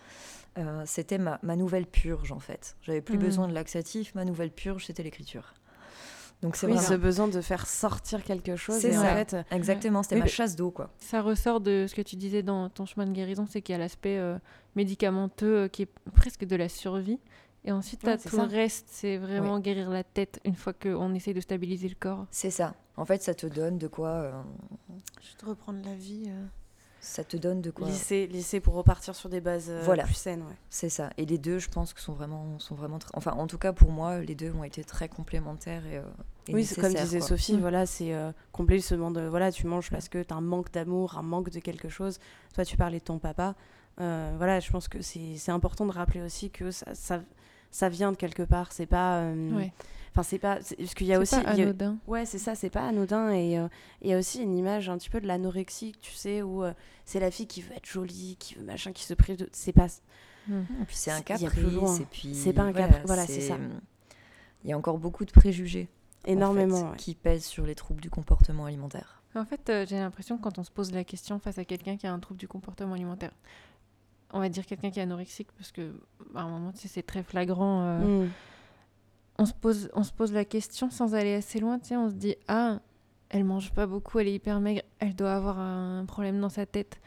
[0.58, 2.76] Euh, c'était ma, ma nouvelle purge en fait.
[2.82, 3.20] J'avais plus Mm.
[3.20, 5.54] besoin de laxatif, ma nouvelle purge c'était l'écriture.
[6.42, 8.78] Donc c'est Oui, vraiment- ce besoin de faire sortir quelque chose.
[8.78, 9.14] C'est en ça.
[9.24, 10.90] fait, Exactement, c'était Oui, ma chasse d'eau quoi.
[10.98, 13.76] Ça ressort de ce que tu disais dans ton chemin de guérison, c'est qu'il y
[13.76, 14.38] a l'aspect euh,
[14.76, 17.18] médicamenteux euh, qui est presque de la survie.
[17.64, 18.46] Et ensuite, Ouais, tout ça.
[18.46, 22.24] le reste, c'est vraiment guérir la tête une fois qu'on essaye de stabiliser le corps.
[22.30, 22.72] C'est ça.
[22.96, 24.08] En fait, ça te donne de quoi.
[24.08, 24.32] euh,
[25.20, 26.30] juste reprendre la vie.
[26.98, 27.86] Euh, ça te donne de quoi.
[27.86, 30.04] Lycée, lycée pour repartir sur des bases euh, Voilà.
[30.04, 30.42] plus saines.
[30.42, 30.54] Ouais.
[30.70, 31.10] C'est ça.
[31.16, 32.98] Et les deux, je pense que sont vraiment, sont vraiment.
[32.98, 35.98] très- Enfin, en tout cas pour moi, les deux ont été très complémentaires et.
[35.98, 36.02] euh,
[36.48, 37.28] et Oui, c'est comme disait quoi.
[37.28, 37.60] Sophie, Mm.
[37.60, 40.70] voilà, c'est euh, complet ce demande, voilà, tu manges parce que tu as un manque
[40.72, 42.18] d'amour, un manque de quelque chose.
[42.54, 43.54] Toi, tu parlais de ton papa.
[44.00, 47.20] Euh, voilà, je pense que c'est c'est important de rappeler aussi que ça, ça,
[47.70, 48.72] ça vient de quelque part.
[48.72, 49.20] C'est pas.
[49.20, 49.72] euh, Ouais.
[50.12, 50.58] Enfin, c'est pas.
[50.62, 51.34] c'est- Parce qu'il y a aussi.
[51.40, 51.98] pas y a- anodin.
[52.06, 53.30] Ouais, c'est ça, c'est pas anodin.
[53.30, 53.68] Et euh,
[54.02, 56.72] il y a aussi une image un petit peu de l'anorexie, tu sais, où euh,
[57.04, 59.48] c'est la fille qui veut être jolie, qui veut machin, qui se prive de.
[59.52, 59.86] C'est pas.
[60.48, 60.60] Mm.
[60.82, 62.00] Et puis c'est un caprice.
[62.00, 62.34] Et puis.
[62.34, 63.56] C'est pas un voilà, capri- voilà, c'est ça.
[64.64, 65.88] Il y a encore beaucoup de préjugés.
[66.26, 66.76] en Énormément.
[66.86, 66.96] fait, ouais.
[66.96, 69.22] Qui pèsent sur les troubles du comportement alimentaire.
[69.36, 71.96] En fait, euh, j'ai l'impression que quand on se pose la question face à quelqu'un
[71.96, 73.30] qui a un trouble du comportement alimentaire,
[74.32, 75.92] on va dire quelqu'un qui est anorexique, parce que
[76.34, 77.82] à un moment, tu sais, c'est très flagrant.
[77.84, 78.30] euh, Mm.
[79.38, 81.78] on, se pose, on se pose la question sans aller assez loin.
[81.78, 82.80] Tu sais, on se dit Ah,
[83.30, 86.66] elle mange pas beaucoup, elle est hyper maigre, elle doit avoir un problème dans sa
[86.66, 87.00] tête.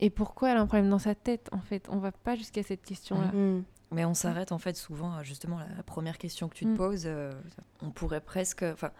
[0.00, 2.62] Et pourquoi elle a un problème dans sa tête En fait, on va pas jusqu'à
[2.62, 3.28] cette question-là.
[3.32, 3.64] Mm.
[3.92, 6.70] Mais on s'arrête en fait souvent à justement la, la première question que tu te
[6.70, 6.76] Mm.
[6.76, 7.02] poses.
[7.06, 7.30] euh,
[7.82, 8.62] on pourrait presque.
[8.64, 8.90] Enfin,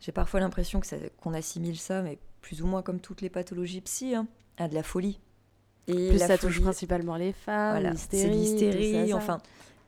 [0.00, 0.86] j'ai parfois l'impression que
[1.20, 4.26] qu'on assimile ça, mais plus ou moins comme toutes les pathologies psy, hein,
[4.56, 5.18] à de la folie.
[5.88, 8.22] Et Plus la ça touche principalement les femmes, Voilà, l'hystérie.
[8.22, 8.28] c'est
[8.70, 9.38] l'hystérie, enfin.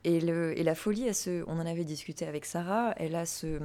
[0.03, 3.27] Et, le, et la folie, elle se- on en avait discuté avec Sarah, elle a
[3.27, 3.59] ce,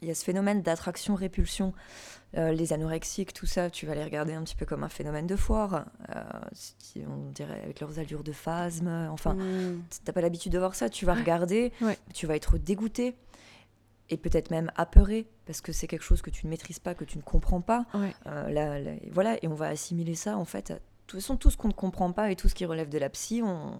[0.00, 1.74] il y a ce phénomène d'attraction-répulsion.
[2.38, 5.26] Euh, les anorexiques, tout ça, tu vas les regarder un petit peu comme un phénomène
[5.26, 5.84] de foire.
[6.16, 6.22] Euh,
[7.06, 8.88] on dirait avec leurs allures de phasme.
[9.10, 9.82] Enfin, Mm.
[10.04, 11.98] t'as pas l'habitude de voir ça, tu vas regarder, Ouais.
[12.14, 13.14] tu vas être dégoûté
[14.08, 17.04] et peut-être même apeuré parce que c'est quelque chose que tu ne maîtrises pas, que
[17.04, 17.84] tu ne comprends pas.
[17.94, 18.14] Ouais.
[18.26, 18.78] Euh, là,
[19.12, 20.70] voilà, et on va assimiler ça en fait.
[20.70, 22.98] À, toute façon, tout ce qu'on ne comprend pas et tout ce qui relève de
[22.98, 23.78] la psy, on-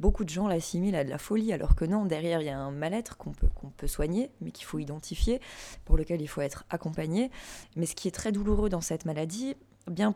[0.00, 2.58] beaucoup de gens l'assimilent à de la folie, alors que non, derrière il y a
[2.58, 5.40] un mal-être qu'on peut, qu'on peut soigner, mais qu'il faut identifier,
[5.84, 7.30] pour lequel il faut être accompagné.
[7.76, 9.54] Mais ce qui est très douloureux dans cette maladie,
[9.90, 10.14] bien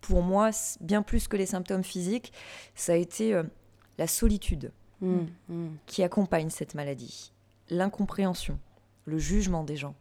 [0.00, 2.32] pour moi, bien plus que les symptômes physiques,
[2.74, 3.42] ça a été euh,
[3.98, 4.72] la solitude
[5.02, 5.26] Mm.
[5.50, 5.68] Mm.
[5.84, 7.30] qui accompagne cette maladie,
[7.68, 8.58] l'incompréhension,
[9.04, 9.94] le jugement des gens.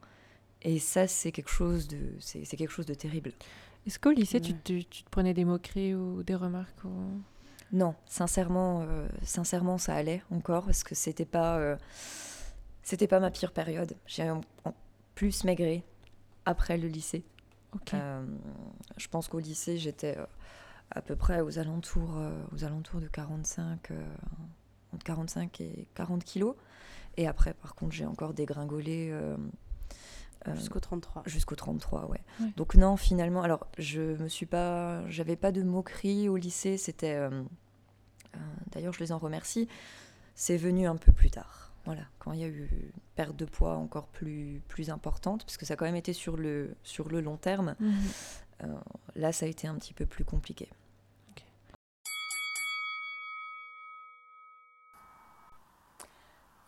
[0.61, 3.33] Et ça, c'est quelque chose de, c'est quelque chose de terrible.
[3.85, 7.21] Est-ce qu'au lycée, tu, te- tu te prenais des moqueries ou des remarques ou-
[7.71, 11.75] Non, sincèrement, euh, sincèrement, ça allait encore parce que c'était pas, euh,
[12.83, 13.95] c'était pas ma pire période.
[14.07, 14.31] J'ai
[15.15, 15.83] plus maigré
[16.45, 17.23] après le lycée.
[17.97, 18.25] Euh,
[18.97, 20.17] je pense qu'au lycée, j'étais
[20.91, 22.17] à peu près aux alentours,
[22.53, 24.03] aux alentours de 45, euh,
[24.93, 26.55] entre 45 et 40 kilos.
[27.17, 29.11] Et après, par contre, j'ai encore dégringolé.
[30.47, 31.23] Euh, Jusqu'au 33.
[31.25, 32.21] Jusqu'au 33, ouais.
[32.39, 32.47] Ouais.
[32.55, 36.77] Donc non, finalement, alors je me suis pas, j'avais pas de moquerie au lycée.
[36.77, 37.29] C'était, euh,
[38.35, 38.39] euh,
[38.71, 39.67] d'ailleurs, je les en remercie.
[40.35, 41.71] C'est venu un peu plus tard.
[41.85, 45.55] Voilà, quand il y a eu une perte de poids encore plus plus importante, parce
[45.55, 47.75] que ça a quand même été sur le sur le long terme.
[47.79, 47.93] Mhm.
[48.63, 48.67] Euh,
[49.15, 50.69] là, ça a été un petit peu plus compliqué.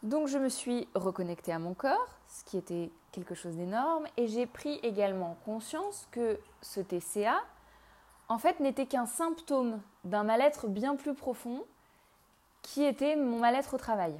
[0.03, 4.27] Donc je me suis reconnectée à mon corps, ce qui était quelque chose d'énorme, et
[4.27, 7.41] j'ai pris également conscience que ce TCA,
[8.29, 11.63] en fait, n'était qu'un symptôme d'un mal-être bien plus profond,
[12.61, 14.13] qui était mon mal-être au travail.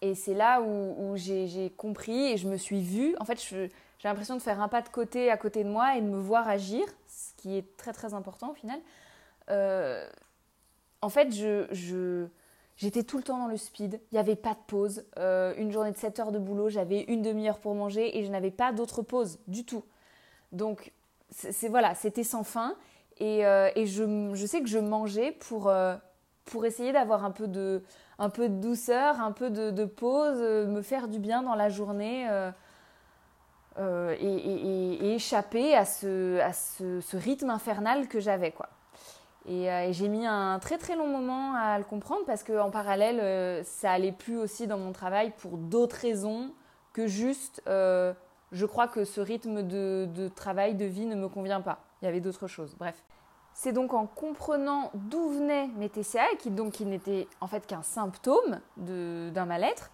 [0.00, 3.16] Et c'est là où, j'ai compris et je me suis vue.
[3.18, 3.70] En fait, j'ai
[4.04, 6.46] l'impression de faire un pas de côté à côté de moi et de me voir
[6.46, 8.78] agir, ce qui est très très important au final.
[9.50, 10.06] Euh,
[11.00, 12.26] en fait, je-
[12.76, 14.00] j'étais tout le temps dans le speed.
[14.10, 15.04] Il n'y avait pas de pause.
[15.18, 18.30] Euh, une journée de 7 heures de boulot, j'avais une demi-heure pour manger et je
[18.30, 19.84] n'avais pas d'autre pause du tout.
[20.52, 20.92] Donc,
[21.30, 22.76] c'est voilà, c'était sans fin.
[23.18, 25.96] Et, euh, je, sais que je mangeais pour, euh,
[26.44, 27.82] pour essayer d'avoir un, peu de,
[28.18, 32.28] un peu de douceur, un peu de, pause, me faire du bien dans la journée
[33.78, 38.50] et, échapper à ce, à ce rythme infernal que j'avais.
[38.50, 38.68] quoi.
[39.46, 43.64] Et, et j'ai mis un très très long moment à le comprendre parce qu'en parallèle,
[43.64, 46.52] ça allait plus aussi dans mon travail pour d'autres raisons
[46.92, 47.62] que juste
[48.54, 51.80] je crois que ce rythme de, travail, de vie ne me convient pas.
[52.00, 52.74] Il y avait d'autres choses.
[52.78, 52.94] Bref.
[53.52, 58.60] C'est donc en comprenant d'où venaient mes TCA, qui qui n'étaient en fait qu'un symptôme
[58.76, 59.90] d'un mal-être,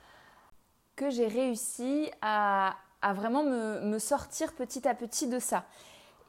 [0.97, 5.65] que j'ai réussi à, vraiment me, me, sortir petit à petit de ça.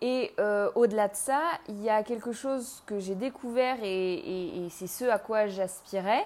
[0.01, 4.87] Et euh, au-delà de ça, il y a quelque chose que j'ai découvert et, c'est
[4.87, 6.25] ce à quoi j'aspirais,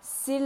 [0.00, 0.38] c'est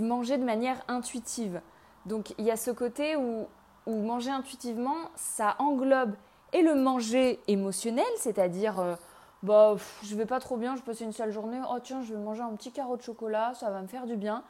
[0.00, 1.60] manger de manière intuitive.
[2.06, 3.46] Donc il y a ce côté où
[3.86, 6.14] manger intuitivement, ça englobe
[6.54, 8.94] et le manger émotionnel, c'est-à-dire, euh,
[9.42, 12.20] bah, je vais pas trop bien, je passe une sale journée, oh tiens, je vais
[12.20, 14.44] manger un petit carreau de chocolat, ça va me faire du bien.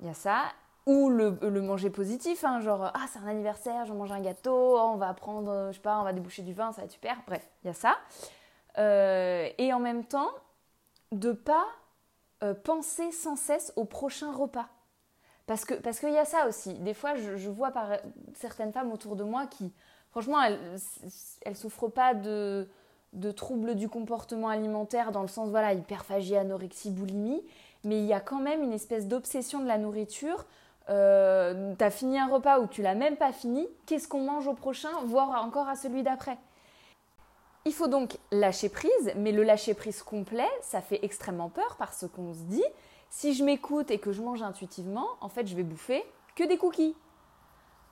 [0.00, 0.42] Il y a ça.
[0.86, 1.30] Ou le,
[1.62, 5.14] manger positif, hein, genre, ah, c'est un anniversaire, je mange un gâteau, oh, on va
[5.14, 7.16] prendre, je sais pas, on va déboucher du vin, ça va être super.
[7.26, 7.96] Bref, il y a ça.
[8.78, 10.28] Euh, et en même temps,
[11.12, 11.64] de pas
[12.42, 14.68] euh, penser sans cesse au prochain repas.
[15.46, 16.74] Parce qu'il parce qu'il y a ça aussi.
[16.74, 17.72] Des fois, je, vois
[18.34, 19.72] certaines femmes autour de moi qui,
[20.10, 20.58] franchement, elles
[21.46, 22.68] ne souffrent pas de,
[23.12, 27.42] de troubles du comportement alimentaire dans le sens, voilà, hyperphagie, anorexie, boulimie.
[27.84, 30.46] Mais il y a quand même une espèce d'obsession de la nourriture.
[30.90, 34.46] Euh, tu as fini un repas ou tu l'as même pas fini, qu'est-ce qu'on mange
[34.46, 36.38] au prochain, voire encore à celui d'après
[37.66, 42.06] il faut donc lâcher prise, mais le lâcher prise complet, ça fait extrêmement peur parce
[42.14, 42.64] qu'on se dit,
[43.08, 46.04] si je m'écoute et que je mange intuitivement, en fait, je vais bouffer
[46.36, 46.94] que des cookies.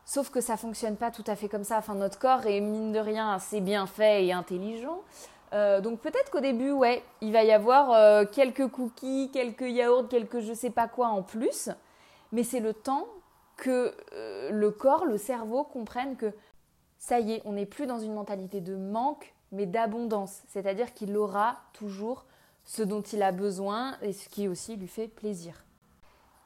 [0.05, 1.79] Sauf que ça fonctionne pas tout à fait comme ça.
[1.79, 5.01] Enfin, notre corps est mine de rien assez bien fait et intelligent.
[5.55, 10.09] Euh, donc peut-être qu'au début, ouais, il va y avoir euh, quelques cookies, quelques yaourts,
[10.09, 11.71] quelques je sais pas quoi en plus.
[12.33, 13.07] Mais c'est le temps
[13.57, 16.33] que euh, le corps, le cerveau comprenne que
[16.99, 20.43] ça y est, on n'est plus dans une mentalité de manque, mais d'abondance.
[20.49, 22.25] C'est-à-dire qu'il aura toujours
[22.65, 25.65] ce dont il a besoin et ce qui aussi lui fait plaisir.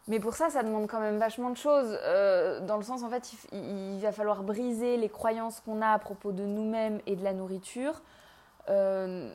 [0.09, 1.99] Mais pour ça, ça demande quand même vachement de choses.
[2.03, 5.99] Euh, dans le sens, en fait, il, va falloir briser les croyances qu'on a à
[5.99, 8.03] propos de nous-mêmes et de la nourriture.
[8.69, 9.33] Euh,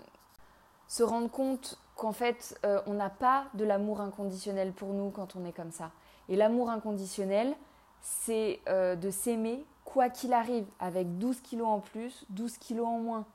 [0.88, 5.46] se rendre compte qu'en fait, on n'a pas de l'amour inconditionnel pour nous quand on
[5.46, 5.92] est comme ça.
[6.32, 7.54] Et l'amour inconditionnel,
[8.02, 13.28] c'est de s'aimer quoi qu'il arrive, avec 12 kilos en plus, 12 kilos en moins.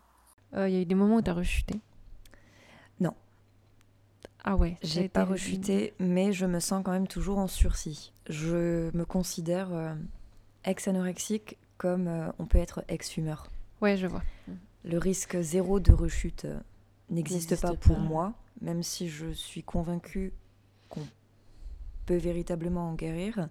[0.54, 1.80] Il y a eu des moments où tu as rechuté
[4.46, 4.76] ah ouais.
[4.80, 8.12] J'ai pas rechuté, mais je me sens quand même toujours en sursis.
[8.28, 9.92] Je me considère euh,
[10.64, 13.50] ex-anorexique comme euh, on peut être ex-fumeur.
[13.80, 14.22] Ouais, je vois.
[14.84, 16.60] Le risque zéro de rechute euh,
[17.10, 20.32] n'existe pas pour moi, même si je suis convaincue
[20.90, 21.02] qu'on
[22.06, 23.48] peut véritablement en guérir.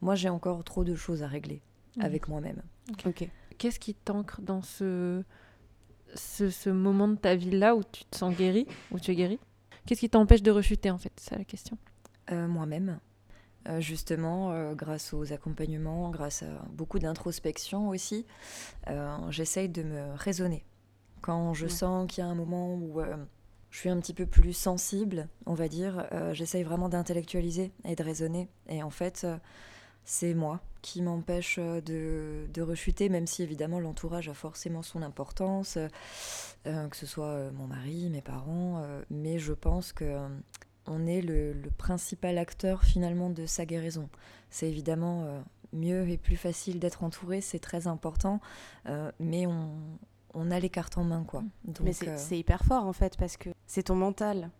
[0.00, 1.62] Moi, j'ai encore trop de choses à régler
[1.96, 2.04] mhm.
[2.04, 2.62] avec moi-même.
[3.04, 3.28] Ok.
[3.58, 5.22] Qu'est-ce qui t'ancre dans ce,
[6.14, 9.14] ce, ce moment de ta vie là où tu te sens guéri, où tu es
[9.14, 9.38] guéri
[9.86, 11.12] Qu'est-ce qui t'empêche de rechuter en fait?
[11.16, 11.78] C'est la question.
[12.32, 12.98] Euh, moi-même.
[13.68, 18.26] Euh, justement, euh, grâce aux accompagnements, grâce à beaucoup d'introspection aussi,
[19.30, 20.64] j'essaye de me raisonner.
[21.22, 23.00] Quand je sens qu'il y a un moment où
[23.76, 28.02] je suis un petit peu plus sensible, on va dire, j'essaye vraiment d'intellectualiser et de
[28.02, 28.48] raisonner.
[28.70, 29.26] Et en fait,
[30.06, 35.78] c'est moi qui m'empêche euh, de, rechuter, même si évidemment l'entourage a forcément son importance,
[36.66, 40.16] euh, que ce soit euh, mon mari, mes parents, mais je pense que
[40.86, 44.08] on est le, principal acteur finalement de sa guérison.
[44.48, 48.40] C'est évidemment mieux et plus facile d'être entouré, c'est très important,
[49.18, 49.75] mais on,
[50.36, 51.42] on, a les cartes en main quoi.
[51.64, 54.50] Donc, mais c'est hyper fort en fait parce que c'est ton mental,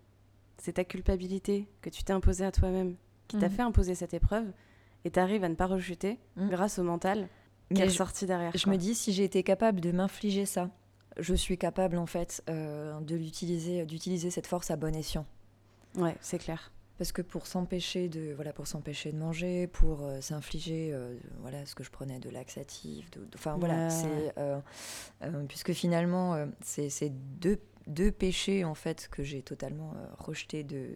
[0.58, 2.96] c'est ta culpabilité que tu t'es imposée à toi-même
[3.28, 3.54] qui t'a mhm.
[3.54, 4.46] fait imposer cette épreuve
[5.04, 6.48] et tu arrives à ne pas rechuter mmh.
[6.48, 7.28] grâce au mental
[7.72, 8.52] qui est sorti derrière.
[8.54, 10.70] Je me dis, si j'ai été capable de m'infliger ça,
[11.16, 15.24] je suis capable en fait euh, de l'utiliser, d'utiliser cette force à bon escient.
[15.96, 16.72] Ouais, c'est clair.
[16.98, 21.66] Parce que pour s'empêcher de voilà pour s'empêcher de manger, pour euh, s'infliger euh, voilà
[21.66, 24.34] ce que je prenais de laxatif, enfin voilà c'est
[25.48, 30.88] puisque finalement c'est deux deux péchés en fait que j'ai totalement euh, rejetés de,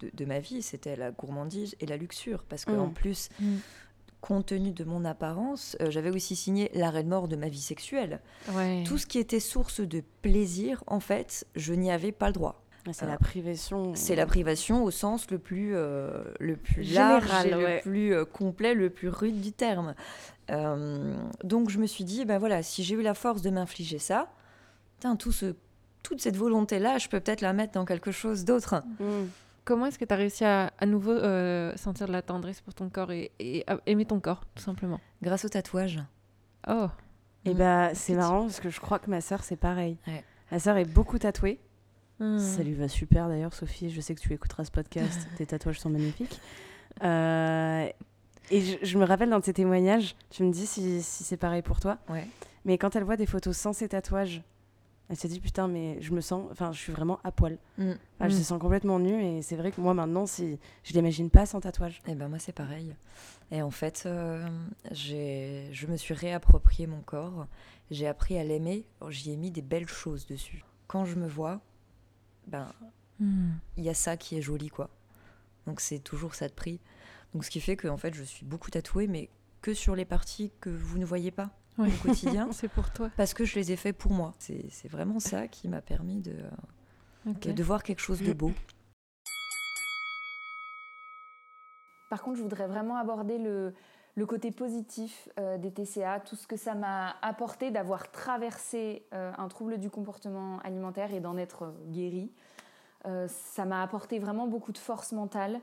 [0.00, 2.94] de, de, ma vie, c'était la gourmandise et la luxure, parce qu'en mm.
[2.94, 3.56] plus, mm.
[4.20, 7.60] compte tenu de mon apparence, euh, j'avais aussi signé l'arrêt de mort de ma vie
[7.60, 8.20] sexuelle.
[8.84, 12.62] Tout ce qui était source de plaisir, en fait, je n'y avais pas le droit.
[12.92, 13.94] C'est la privation.
[13.94, 18.90] C'est la privation au sens le plus, euh, le plus Général, le plus complet, le
[18.90, 19.94] plus rude du terme.
[21.44, 24.28] donc je me suis dit, ben voilà, si j'ai eu la force de m'infliger ça,
[25.18, 25.54] tout ce
[26.02, 28.76] toute cette volonté-là, je peux peut-être la mettre dans quelque chose d'autre.
[29.00, 29.26] Mm.
[29.64, 32.74] Comment est-ce que tu as réussi à à nouveau euh, sentir de la tendresse pour
[32.74, 35.00] ton corps et, et à aimer ton corps, tout simplement?
[35.22, 36.00] Grâce au tatouage.
[36.68, 36.86] Oh,
[37.44, 37.58] Et Mm.
[37.58, 38.18] bah, c'est Petit.
[38.20, 39.98] marrant parce que je crois que ma sœur, c'est pareil.
[40.06, 40.22] Ouais.
[40.52, 41.58] Ma sœur est beaucoup tatouée.
[42.18, 42.38] Hmm.
[42.38, 43.90] Ça lui va super d'ailleurs, Sophie.
[43.90, 45.28] Je sais que tu écouteras ce podcast.
[45.36, 46.40] Tes tatouages sont magnifiques.
[47.02, 47.88] Euh,
[48.50, 51.62] et je, je me rappelle dans tes témoignages, tu me dis si, si c'est pareil
[51.62, 51.98] pour toi.
[52.08, 52.26] Ouais.
[52.64, 54.42] Mais quand elle voit des photos sans ses tatouages,
[55.08, 56.48] elle se dit putain, mais je me sens.
[56.50, 57.58] Enfin, je suis vraiment à poil.
[57.78, 57.92] Mm.
[58.18, 59.22] Enfin, Je me sens complètement nue.
[59.22, 62.02] Et c'est vrai que moi maintenant, si, je l'imagine pas sans tatouage.
[62.08, 62.94] Et ben moi c'est pareil.
[63.52, 64.44] Et en fait, euh,
[64.90, 67.46] je me suis réapproprié mon corps.
[67.90, 68.84] J'ai appris à l'aimer.
[69.08, 70.64] J'y ai mis des belles choses dessus.
[70.88, 71.60] Quand je me vois,
[72.46, 72.72] ben
[73.18, 73.52] Hmm.
[73.78, 74.90] il y a ça qui est joli quoi.
[75.66, 76.80] Donc c'est toujours ça de prix.
[77.32, 79.30] Donc ce qui fait que en fait je suis beaucoup tatouée, mais
[79.62, 81.88] que sur les parties que vous ne voyez pas Ouais.
[81.88, 82.48] au quotidien.
[82.52, 83.10] C'est pour toi.
[83.16, 84.34] Parce que je les ai fait pour moi.
[84.38, 86.36] C'est, c'est vraiment ça qui m'a permis de,
[87.26, 88.52] de, de voir quelque chose de beau.
[92.10, 93.74] Par contre, je voudrais vraiment aborder le,
[94.16, 99.30] le côté positif euh, des TCA, tout ce que ça m'a apporté d'avoir traversé euh,
[99.36, 102.32] un trouble du comportement alimentaire et d'en être euh, guéri.
[103.06, 105.60] Euh, ça m'a apporté vraiment beaucoup de force mentale,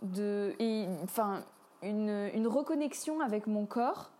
[0.00, 1.44] de, et, enfin,
[1.82, 4.10] une, une reconnexion avec mon corps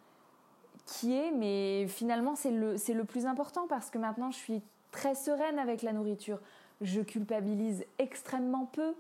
[0.87, 4.63] qui est, mais finalement, c'est le, c'est le plus important parce que maintenant, je suis
[4.91, 6.41] très sereine avec la nourriture.
[6.83, 8.95] Je culpabilise extrêmement peu.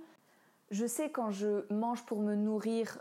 [0.70, 2.98] Je sais quand je mange pour me nourrir,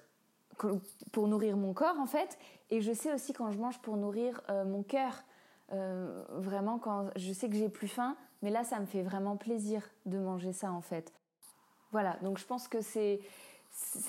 [1.11, 2.37] pour nourrir mon corps en fait,
[2.69, 5.13] et je sais aussi quand je mange pour nourrir euh, mon cœur.
[5.73, 9.37] Euh, vraiment, quand je sais que j'ai plus faim, mais là, ça me fait vraiment
[9.37, 11.13] plaisir de manger ça en fait.
[11.91, 13.19] Voilà, donc je pense que c'est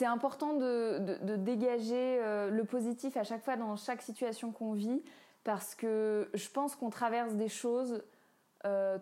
[0.04, 5.02] important de, dégager euh, le positif à chaque fois dans chaque situation qu'on vit,
[5.44, 8.02] parce que je pense qu'on traverse des choses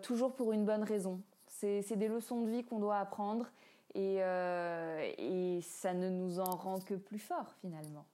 [0.01, 1.21] toujours pour une bonne raison.
[1.47, 3.45] C'est des leçons de vie qu'on doit apprendre
[3.93, 8.05] et, euh, et ça ne nous en rend que plus fort finalement.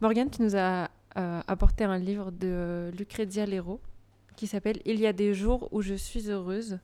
[0.00, 3.80] Morgane, tu nous as euh, apporté un livre de Lucrezia Lero
[4.36, 6.78] qui s'appelle Il y a des jours où je suis heureuse,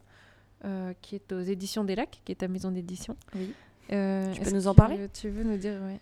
[0.65, 3.17] euh, qui est aux éditions des Lacs, qui est ta maison d'édition.
[3.35, 3.53] Oui.
[3.93, 5.09] Euh, Tu peux nous en parler?
[5.13, 5.99] Tu veux nous dire, ouais.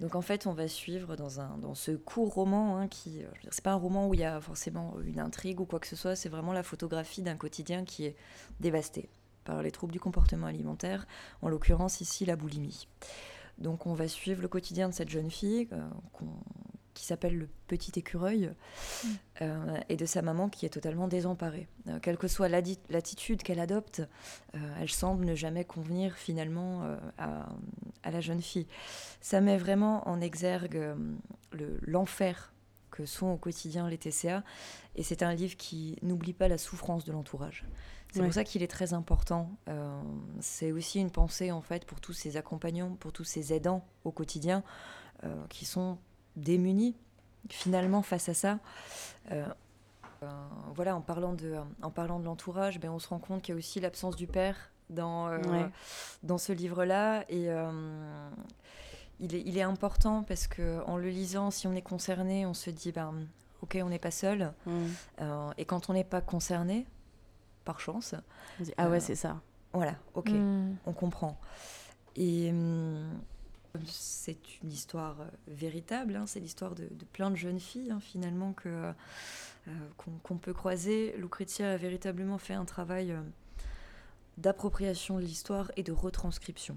[0.00, 3.62] Donc en fait, on va suivre dans, un, dans ce court roman, hein, qui, c'est
[3.62, 6.16] pas un roman où il y a forcément une intrigue ou quoi que ce soit,
[6.16, 8.16] c'est vraiment la photographie d'un quotidien qui est
[8.60, 9.08] dévasté
[9.44, 11.06] par les troubles du comportement alimentaire,
[11.42, 12.88] en l'occurrence ici la boulimie.
[13.58, 15.86] Donc on va suivre le quotidien de cette jeune fille euh,
[16.92, 18.50] qui s'appelle le petit écureuil
[19.42, 21.68] euh, et de sa maman qui est totalement désemparée.
[21.88, 24.02] Euh, quelle que soit l'attitude qu'elle adopte,
[24.80, 27.48] elle semble ne jamais convenir finalement à,
[28.02, 28.66] à la jeune fille.
[29.20, 30.94] Ça met vraiment en exergue
[31.52, 32.52] le- l'enfer
[32.94, 34.44] que sont au quotidien les TCA
[34.94, 37.64] et c'est un livre qui n'oublie pas la souffrance de l'entourage.
[38.12, 38.26] C'est Ouais.
[38.26, 39.50] pour ça qu'il est très important.
[39.68, 40.00] Euh,
[40.38, 44.12] c'est aussi une pensée en fait pour tous ces accompagnants, pour tous ces aidants au
[44.12, 44.62] quotidien
[45.24, 45.98] euh, qui sont
[46.36, 46.94] démunis
[47.48, 48.60] finalement face à ça.
[49.32, 49.44] Euh,
[50.74, 53.56] voilà, en parlant de, en parlant de l'entourage, ben, on se rend compte qu'il y
[53.56, 54.56] a aussi l'absence du père
[54.88, 55.66] dans, Ouais.
[56.22, 57.24] dans ce livre-là.
[57.28, 57.48] Et
[59.20, 62.54] il, est, il est important parce que en le lisant, si on est concerné, on
[62.54, 63.14] se dit, ben,
[63.62, 64.52] ok, on n'est pas seul.
[64.66, 64.72] Mm.
[65.20, 66.86] Euh, et quand on n'est pas concerné,
[67.64, 68.14] par chance,
[68.60, 69.40] On dit, Ah ouais, Euh, c'est ça.
[69.72, 70.74] voilà, ok, Hmm.
[70.86, 71.38] on comprend.
[72.16, 73.08] Et hum,
[73.86, 78.00] c'est une histoire euh, véritable, hein, c'est l'histoire de, de plein de jeunes filles hein,
[78.00, 79.72] finalement que euh,
[80.26, 81.14] qu'on peut croiser.
[81.16, 83.20] Lucrezia a véritablement fait un travail euh,
[84.36, 86.76] d'appropriation de l'histoire et de retranscription.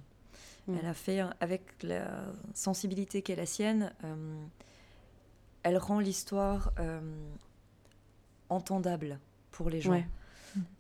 [0.68, 0.76] Mm.
[0.80, 2.08] Elle a fait, avec la
[2.54, 4.44] sensibilité qu'est la sienne, euh,
[5.64, 7.00] elle rend l'histoire euh,
[8.50, 9.20] entendable
[9.52, 9.92] pour les gens.
[9.92, 10.08] Ouais.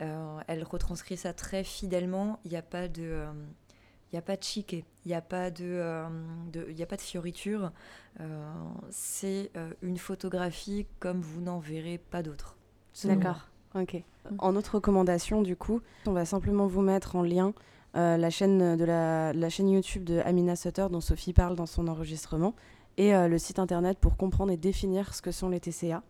[0.01, 2.39] Euh, elle retranscrit ça très fidèlement.
[2.45, 3.25] Il n'y a pas de,
[4.11, 6.05] il y a pas de chiquet, il n'y a pas de,
[6.51, 7.71] de- il y a pas de fioriture.
[8.89, 12.55] C'est une photographie comme vous n'en verrez pas moi.
[13.03, 13.47] D'accord.
[13.75, 14.01] Ok.
[14.39, 17.53] En autre recommandation, du coup, on va simplement vous mettre en lien
[17.95, 21.65] euh, la, chaîne de la, la chaîne YouTube de Amina Sutter dont Sophie parle dans
[21.65, 22.53] son enregistrement
[22.97, 26.03] et euh, le site internet pour comprendre et définir ce que sont les TCA.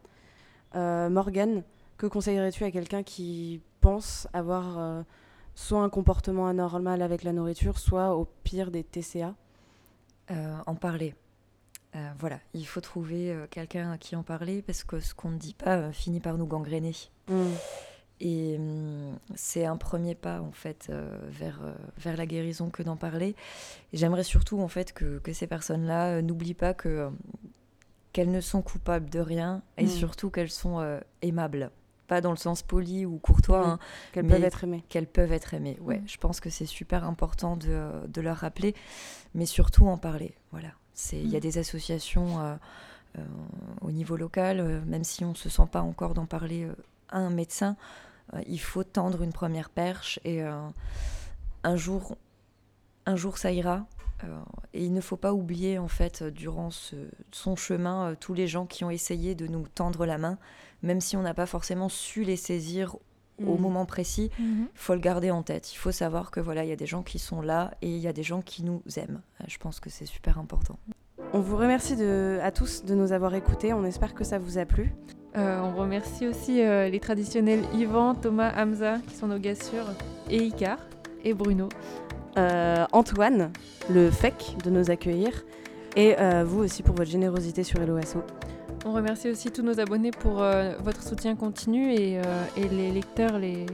[0.75, 1.63] Euh, Morgane,
[1.97, 5.03] que conseillerais-tu à quelqu'un qui pense avoir
[5.55, 9.33] soit un comportement anormal avec la nourriture, soit au pire des TCA
[10.29, 11.15] en parler.
[12.19, 15.55] Voilà, il faut trouver quelqu'un à qui en parler parce que ce qu'on ne dit
[15.55, 16.93] pas finit par nous gangréner.
[18.19, 22.81] Et hum, c'est un premier pas en fait euh, vers, euh, vers la guérison que
[22.83, 23.35] d'en parler.
[23.93, 27.09] J'aimerais surtout en fait que, que ces personnes-là euh, n'oublient pas que euh,
[28.13, 29.89] qu'elles ne sont coupables de rien et Mm.
[29.89, 31.69] surtout qu'elles sont euh, aimables.
[32.07, 33.67] pas dans le sens poli ou courtois, Oui.
[33.71, 33.79] hein,
[34.13, 34.83] Qu'elles peuvent être aimées.
[34.89, 35.77] qu'elles peuvent être aimées.
[35.81, 36.07] Ouais, Mm.
[36.07, 38.73] je pense que c'est super important de, de leur rappeler,
[39.35, 40.33] mais surtout en parler.
[40.51, 40.69] Voilà,
[41.11, 42.55] il y a des associations euh,
[43.19, 43.21] euh,
[43.81, 46.67] au niveau local, même si on se sent pas encore d'en parler
[47.09, 47.75] à un médecin,
[48.47, 50.51] il faut tendre une première perche et euh,
[51.63, 52.17] un jour,
[53.05, 53.85] un jour ça ira.
[54.23, 54.35] Euh,
[54.73, 56.95] et il ne faut pas oublier en fait euh, durant ce-
[57.31, 60.39] son chemin euh, tous les gens qui ont essayé de nous tendre la main,
[60.81, 62.95] même si on n'a pas forcément su les saisir
[63.45, 63.61] au Mhm.
[63.61, 65.71] moment précis il faut le garder en tête.
[65.71, 67.99] Il faut savoir que voilà, il y a des gens qui sont là et il
[67.99, 69.21] y a des gens qui nous aiment.
[69.41, 70.79] Euh, Je pense que c'est super important.
[71.33, 73.71] On vous remercie de, à tous de nous avoir écoutés.
[73.73, 74.95] On espère que ça vous a plu.
[75.37, 79.85] Euh, on remercie aussi euh, les traditionnels Yvan, Thomas, Hamza, qui sont nos gars sûrs,
[80.29, 80.77] et Icar,
[81.23, 81.69] et Bruno.
[82.37, 83.51] Euh, Antoine,
[83.89, 85.31] le FEC, de nous accueillir.
[85.95, 86.15] Et
[86.45, 88.21] vous aussi pour votre générosité sur LOSO.
[88.85, 90.43] On remercie aussi tous nos abonnés pour
[90.83, 92.21] votre soutien continu et,
[92.55, 93.65] et les lecteurs, les,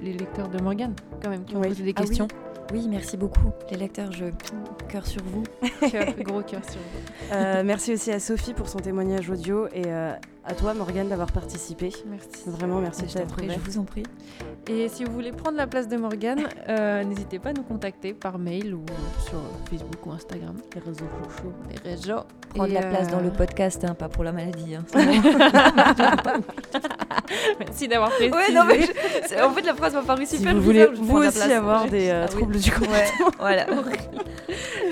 [0.00, 1.68] les lecteurs de Morgane, quand même, qui ont Oui.
[1.70, 2.06] posé des Ah oui.
[2.06, 2.28] questions.
[2.72, 3.50] Oui, merci beaucoup.
[3.72, 4.26] Les lecteurs, je
[4.88, 5.42] cœur sur vous.
[5.90, 7.34] Cœur, gros cœur sur vous.
[7.34, 10.12] Euh, merci aussi à Sophie pour son témoignage audio et euh,
[10.44, 11.92] à toi Morgane d'avoir participé.
[12.06, 12.28] Merci.
[12.46, 14.02] Vraiment merci Je, de t'être prie, je vous en prie.
[14.68, 18.12] Et si vous voulez prendre la place de Morgane, euh, n'hésitez pas à nous contacter
[18.12, 18.84] par mail ou
[19.28, 19.40] sur
[19.70, 21.52] Facebook ou Instagram, Les réseaux sociaux.
[21.70, 22.20] les réseaux.
[22.54, 24.74] Prendre Et, la place dans euh, le podcast, hein, pas pour la maladie.
[24.74, 24.84] hein.
[27.60, 28.30] Merci d'avoir précisé.
[28.36, 28.92] ouais, non, mais je-
[29.28, 31.50] c'est- en fait, la phrase m'a paru Si super vous voulez bizarre, vous aussi place.
[31.50, 32.36] avoir des euh, Ah oui.
[32.36, 33.30] troubles du Ouais, comportement.
[33.38, 33.66] voilà.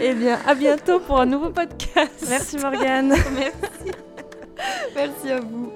[0.02, 2.26] Eh bien, à bientôt pour un nouveau podcast.
[2.30, 3.14] Merci Morgane.
[4.94, 5.72] Merci à vous.